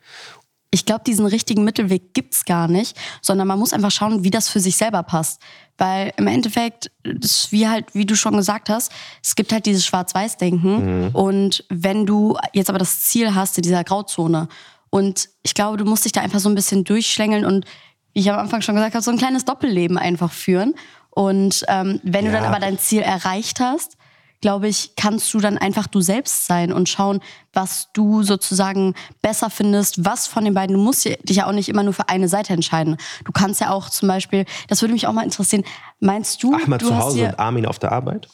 [0.74, 4.50] Ich glaube, diesen richtigen Mittelweg gibt's gar nicht, sondern man muss einfach schauen, wie das
[4.50, 5.40] für sich selber passt.
[5.78, 8.92] Weil im Endeffekt, das ist wie halt, wie du schon gesagt hast,
[9.24, 11.10] es gibt halt dieses Schwarz-Weiß-Denken.
[11.14, 14.48] Und wenn du jetzt aber das Ziel hast, in dieser Grauzone,
[14.90, 17.66] und ich glaube, du musst dich da einfach so ein bisschen durchschlängeln und,
[18.14, 20.74] wie ich am Anfang schon gesagt habe, so ein kleines Doppelleben einfach führen.
[21.12, 22.40] Und ähm, wenn du Ja.
[22.40, 23.98] dann aber dein Ziel erreicht hast,
[24.44, 27.22] glaube ich, kannst du dann einfach du selbst sein und schauen,
[27.54, 30.76] was du sozusagen besser findest, was von den beiden.
[30.76, 32.98] Du musst dich ja auch nicht immer nur für eine Seite entscheiden.
[33.24, 35.64] Du kannst ja auch zum Beispiel, das würde mich auch mal interessieren,
[36.02, 38.28] meinst du, Ahmad du zu Hause und Armin auf der Arbeit?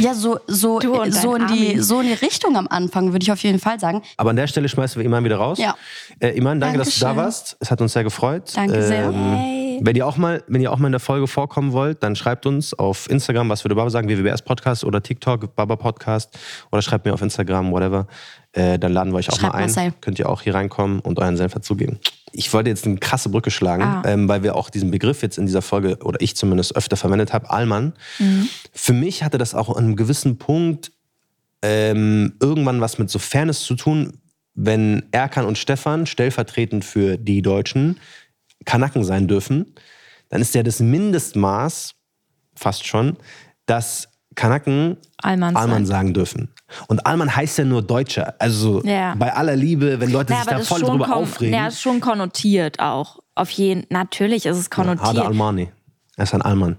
[0.00, 1.82] ja so so so in die Armin.
[1.82, 4.02] so in die Richtung am Anfang würde ich auf jeden Fall sagen.
[4.16, 5.58] Aber an der Stelle schmeißen wir Iman wieder raus.
[5.58, 5.76] Ja.
[6.20, 7.24] Äh, Iman, danke, dass du da Dankeschön.
[7.24, 7.56] warst.
[7.60, 8.52] Es hat uns sehr gefreut.
[8.54, 9.12] Danke sehr.
[9.12, 9.67] Hey.
[9.80, 12.46] Wenn ihr, auch mal, wenn ihr auch mal in der Folge vorkommen wollt, dann schreibt
[12.46, 16.38] uns auf Instagram, was würde Baba sagen, WWBS Podcast oder TikTok, Baba Podcast
[16.72, 18.06] oder schreibt mir auf Instagram, whatever.
[18.52, 19.66] Äh, dann laden wir euch auch Schreibt mal ein.
[19.66, 19.92] Marcel.
[20.00, 21.98] Könnt ihr auch hier reinkommen und euren Senf dazugeben.
[22.32, 24.02] Ich wollte jetzt eine krasse Brücke schlagen, Ah.
[24.04, 27.32] ähm, weil wir auch diesen Begriff jetzt in dieser Folge, oder ich zumindest öfter verwendet
[27.32, 27.94] habe, Allmann.
[28.72, 30.92] Für mich hatte das auch an einem gewissen Punkt
[31.62, 34.18] ähm, irgendwann was mit so Fairness zu tun,
[34.54, 37.98] wenn Erkan und Stefan stellvertretend für die Deutschen
[38.68, 39.74] Kanaken sein dürfen,
[40.28, 41.94] dann ist ja das Mindestmaß,
[42.54, 43.16] fast schon,
[43.64, 46.52] dass Kanaken Allmann Allmann sagen dürfen.
[46.86, 48.34] Und Allmann heißt ja nur Deutscher.
[48.38, 49.14] Also Ja.
[49.14, 51.54] bei aller Liebe, wenn Leute Ja, sich da voll schon drüber kon- aufregen.
[51.54, 53.20] Ja, ist schon konnotiert auch.
[53.34, 55.18] Auf jeden, natürlich ist es konnotiert.
[55.18, 55.70] Almani.
[56.16, 56.76] Er ist ein Allmann.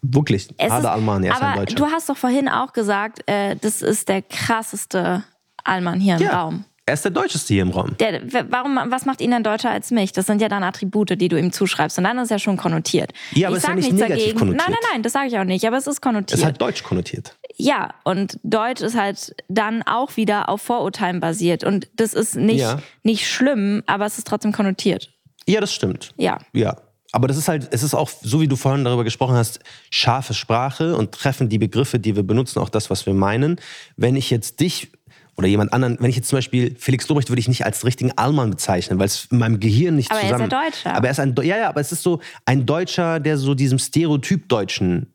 [0.00, 0.48] Wirklich.
[0.56, 1.76] Es Hada ist- Almani, er ist ein aber Deutscher.
[1.76, 5.24] du hast doch vorhin auch gesagt, äh, das ist der krasseste
[5.62, 6.64] Allmann hier im ja, Raum.
[6.86, 7.96] Er ist der Deutscheste hier im Raum.
[7.98, 10.12] Der, warum, was macht ihn denn deutscher als mich?
[10.12, 11.98] Das sind ja dann Attribute, die du ihm zuschreibst.
[11.98, 13.12] Und dann ist es ja schon konnotiert.
[13.32, 14.38] Ja, aber ich ist ja nicht nichts negativ dagegen.
[14.38, 14.68] konnotiert.
[14.68, 15.66] Nein, nein, nein, das sage ich auch nicht.
[15.66, 16.38] Aber es ist Er konnotiert.
[16.38, 17.36] ist halt deutsch konnotiert.
[17.56, 21.64] ja, und Deutsch ist halt dann auch wieder auf Vorurteilen basiert.
[21.64, 22.80] Und das ist nicht, Ja.
[23.02, 25.10] nicht schlimm, aber es ist trotzdem konnotiert.
[25.48, 26.12] Ja, das stimmt.
[26.16, 26.38] Ja.
[26.52, 26.76] Ja.
[27.12, 29.60] Aber das ist halt, es ist auch, so wie du vorhin darüber gesprochen hast,
[29.90, 33.58] scharfe Sprache und treffen die Begriffe, die wir benutzen, auch das, was wir meinen.
[33.96, 34.88] Wenn ich jetzt dich
[35.36, 38.12] oder jemand anderen, wenn ich jetzt zum Beispiel Felix Lobrecht würde ich nicht als richtigen
[38.16, 40.50] Allmann bezeichnen, weil es in meinem Gehirn nicht Aber er ist ja zusammen...
[40.50, 40.94] Deutscher.
[40.94, 43.78] Aber er ist ein, ja, ja, aber es ist so ein Deutscher, der so diesem
[43.78, 45.12] Stereotyp Deutschen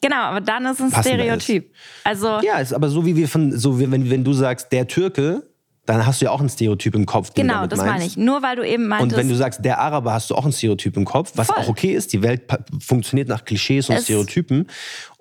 [0.00, 1.72] Genau, aber dann ist es ein Stereotyp.
[2.04, 4.86] Also, Ja, ist aber so wie wir von, so wie, wenn, wenn du sagst, der
[4.86, 5.47] Türke,
[5.88, 7.30] dann hast du ja auch ein Stereotyp im Kopf.
[7.30, 7.92] den du genau, das meinst.
[7.92, 8.16] meine ich.
[8.16, 10.52] Nur weil du eben Und meintest, wenn du sagst, der Araber, hast du auch ein
[10.52, 11.56] Stereotyp im Kopf, was Voll.
[11.56, 12.12] auch okay ist.
[12.12, 12.42] Die Welt
[12.78, 14.66] funktioniert nach Klischees und Es- Stereotypen.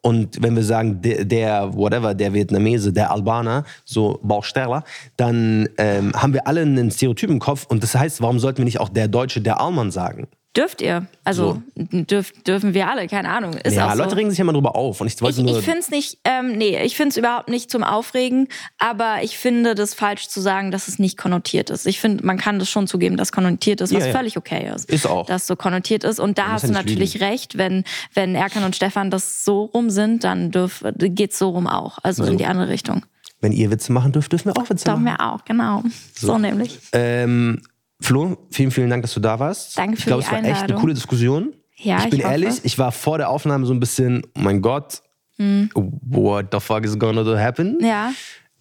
[0.01, 4.83] Und wenn wir sagen, der, der whatever, der Vietnamese, der Albaner, so Bausteller,
[5.17, 7.65] dann ähm, haben wir alle einen Stereotyp im Kopf.
[7.67, 10.27] Und das heißt, warum sollten wir nicht auch der Deutsche, der Allmann sagen?
[10.55, 11.05] Dürft ihr.
[11.23, 13.53] Also dürf, dürfen wir alle, keine Ahnung.
[13.55, 13.97] Ist ja, auch so.
[14.03, 15.01] Leute regen sich ja immer drüber auf.
[15.01, 15.59] Und ich wollte Ich, nur.
[15.59, 18.47] ich finde es nicht, ähm, nee, ich finde es überhaupt nicht zum Aufregen,
[18.79, 21.85] aber ich finde das falsch zu sagen, dass es nicht konnotiert ist.
[21.85, 24.15] Ich finde, man kann das schon zugeben, dass konnotiert ist, was Ja, ja.
[24.15, 24.89] völlig okay ist.
[24.89, 25.27] Ist auch.
[25.27, 26.19] Dass so konnotiert ist.
[26.19, 27.83] Und da muss hast du natürlich recht, wenn,
[28.15, 31.99] wenn Erkan und Stefan das so rum sind, dann dürf, geht's so rum auch.
[32.01, 33.05] Also in die andere Richtung.
[33.41, 35.03] wenn ihr Witze machen dürft, dürfen wir auch Witze Doch, machen.
[35.03, 35.83] mir auch, genau.
[36.15, 36.79] So, nämlich.
[36.93, 37.61] Ähm,
[38.01, 39.77] Flo, vielen, vielen Dank, dass du da warst.
[39.77, 40.81] Danke ich für glaube, die es war echt eine Einladung.
[40.81, 41.53] coole Diskussion.
[41.77, 44.61] Ja, ich bin ich ehrlich, ich war vor der Aufnahme so ein bisschen, oh mein
[44.61, 45.01] Gott,
[45.37, 47.77] what the fuck is gonna happen?
[47.81, 48.11] Ja,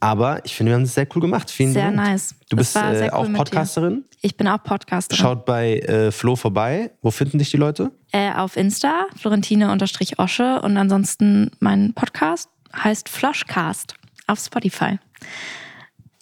[0.01, 1.51] Aber ich finde, wir haben es sehr cool gemacht.
[1.51, 1.97] Vielen sehr Dank.
[1.97, 2.35] nice.
[2.51, 3.33] Du Das bist äh, cool auch.
[3.33, 4.05] Podcasterin.
[4.21, 5.17] Ich bin auch Podcasterin.
[5.19, 6.91] Schaut bei äh, Flo vorbei.
[7.01, 7.91] Wo finden dich die Leute?
[8.13, 13.95] Äh, auf Insta, Florentine-Osche und ansonsten mein Podcast heißt Floschcast
[14.27, 14.99] auf Spotify.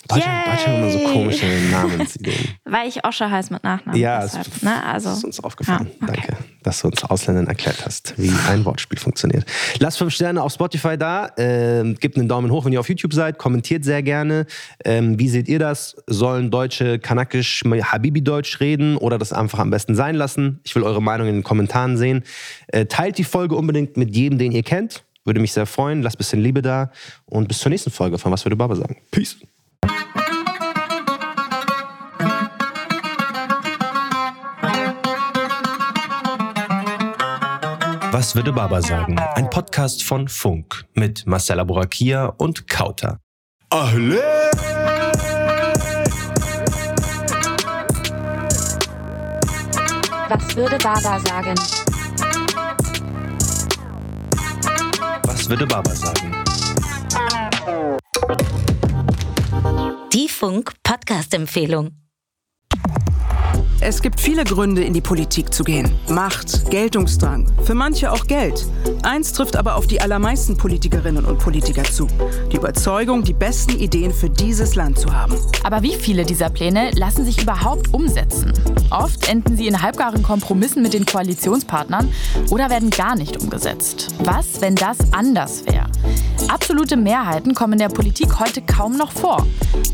[0.09, 2.49] Deutsche haben immer so komische Namensideen.
[2.65, 4.01] Weil ich Osche heiße mit Nachnamen.
[4.01, 4.85] Ja, deshalb, es, ne?
[4.85, 5.91] also, das ist uns aufgefallen.
[6.01, 6.23] Ja, okay.
[6.29, 9.45] Danke, dass du uns Ausländern erklärt hast, wie ein Wortspiel funktioniert.
[9.79, 13.15] Lasst fünf Sterne auf Spotify da, ähm, gebt einen Daumen hoch, wenn ihr auf YouTube
[13.15, 14.47] seid, kommentiert sehr gerne.
[14.85, 15.97] Ähm, wie seht ihr das?
[16.07, 20.61] Sollen Deutsche Kanakisch Habibi-Deutsch reden oder das einfach am besten sein lassen?
[20.65, 22.25] Ich will eure Meinung in den Kommentaren sehen.
[22.69, 25.05] Äh, teilt die Folge unbedingt mit jedem, den ihr kennt.
[25.25, 26.03] Würde mich sehr freuen.
[26.03, 26.91] Lasst ein bisschen Liebe da
[27.25, 28.97] und bis zur nächsten Folge von Was würde Baba sagen.
[29.11, 29.37] Peace.
[38.13, 39.19] Was würde Baba sagen?
[39.19, 43.19] Ein Podcast von Funk mit Marcella Borakia und Kauter.
[50.29, 51.55] Was würde Baba sagen?
[55.25, 56.35] Was würde Baba sagen?
[60.15, 62.04] Die Funk Podcast Empfehlung.
[63.87, 65.95] Es gibt viele Gründe, in die Politik zu gehen.
[66.09, 68.65] Macht, Geltungsdrang, für manche auch Geld.
[69.03, 72.09] Eins trifft aber auf die allermeisten Politikerinnen und Politiker zu.
[72.51, 75.37] Die Überzeugung, die besten Ideen für dieses Land zu haben.
[75.65, 78.55] Aber wie viele dieser Pläne lassen sich überhaupt umsetzen?
[78.89, 82.11] Oft enden sie in halbgaren Kompromissen mit den Koalitionspartnern
[82.49, 84.15] oder werden gar nicht umgesetzt.
[84.21, 85.91] Was, wenn das anders wäre?
[86.49, 89.47] Absolute Mehrheiten kommen in der Politik heute kaum noch vor.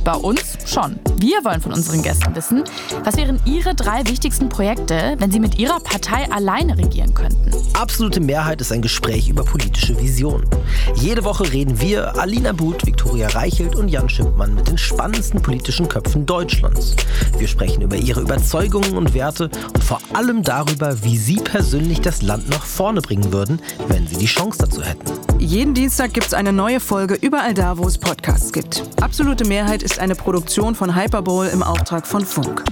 [0.05, 0.99] Bei uns schon.
[1.17, 2.65] Wir wollen von unseren Gästen wissen,
[3.05, 7.51] was wären ihre drei wichtigsten Projekte, wenn sie mit ihrer Partei alleine regieren könnten.
[7.73, 10.47] Absolute Mehrheit ist ein Gespräch über politische Visionen.
[10.95, 15.89] Jede Woche reden wir, Alina But, Viktoria Reichelt und Jan Schimpmann, mit den spannendsten politischen
[15.89, 16.95] Köpfen Deutschlands.
[17.39, 22.21] Wir sprechen über ihre Überzeugungen und Werte und vor allem darüber, wie sie persönlich das
[22.21, 25.11] Land nach vorne bringen würden, wenn sie die Chance dazu hätten.
[25.39, 28.83] Jeden Dienstag gibt es eine neue Folge überall da, wo es Podcasts gibt.
[29.01, 32.63] Absolute Mehrheit ist eine Produktion von Hyperbowl im Auftrag von Funk.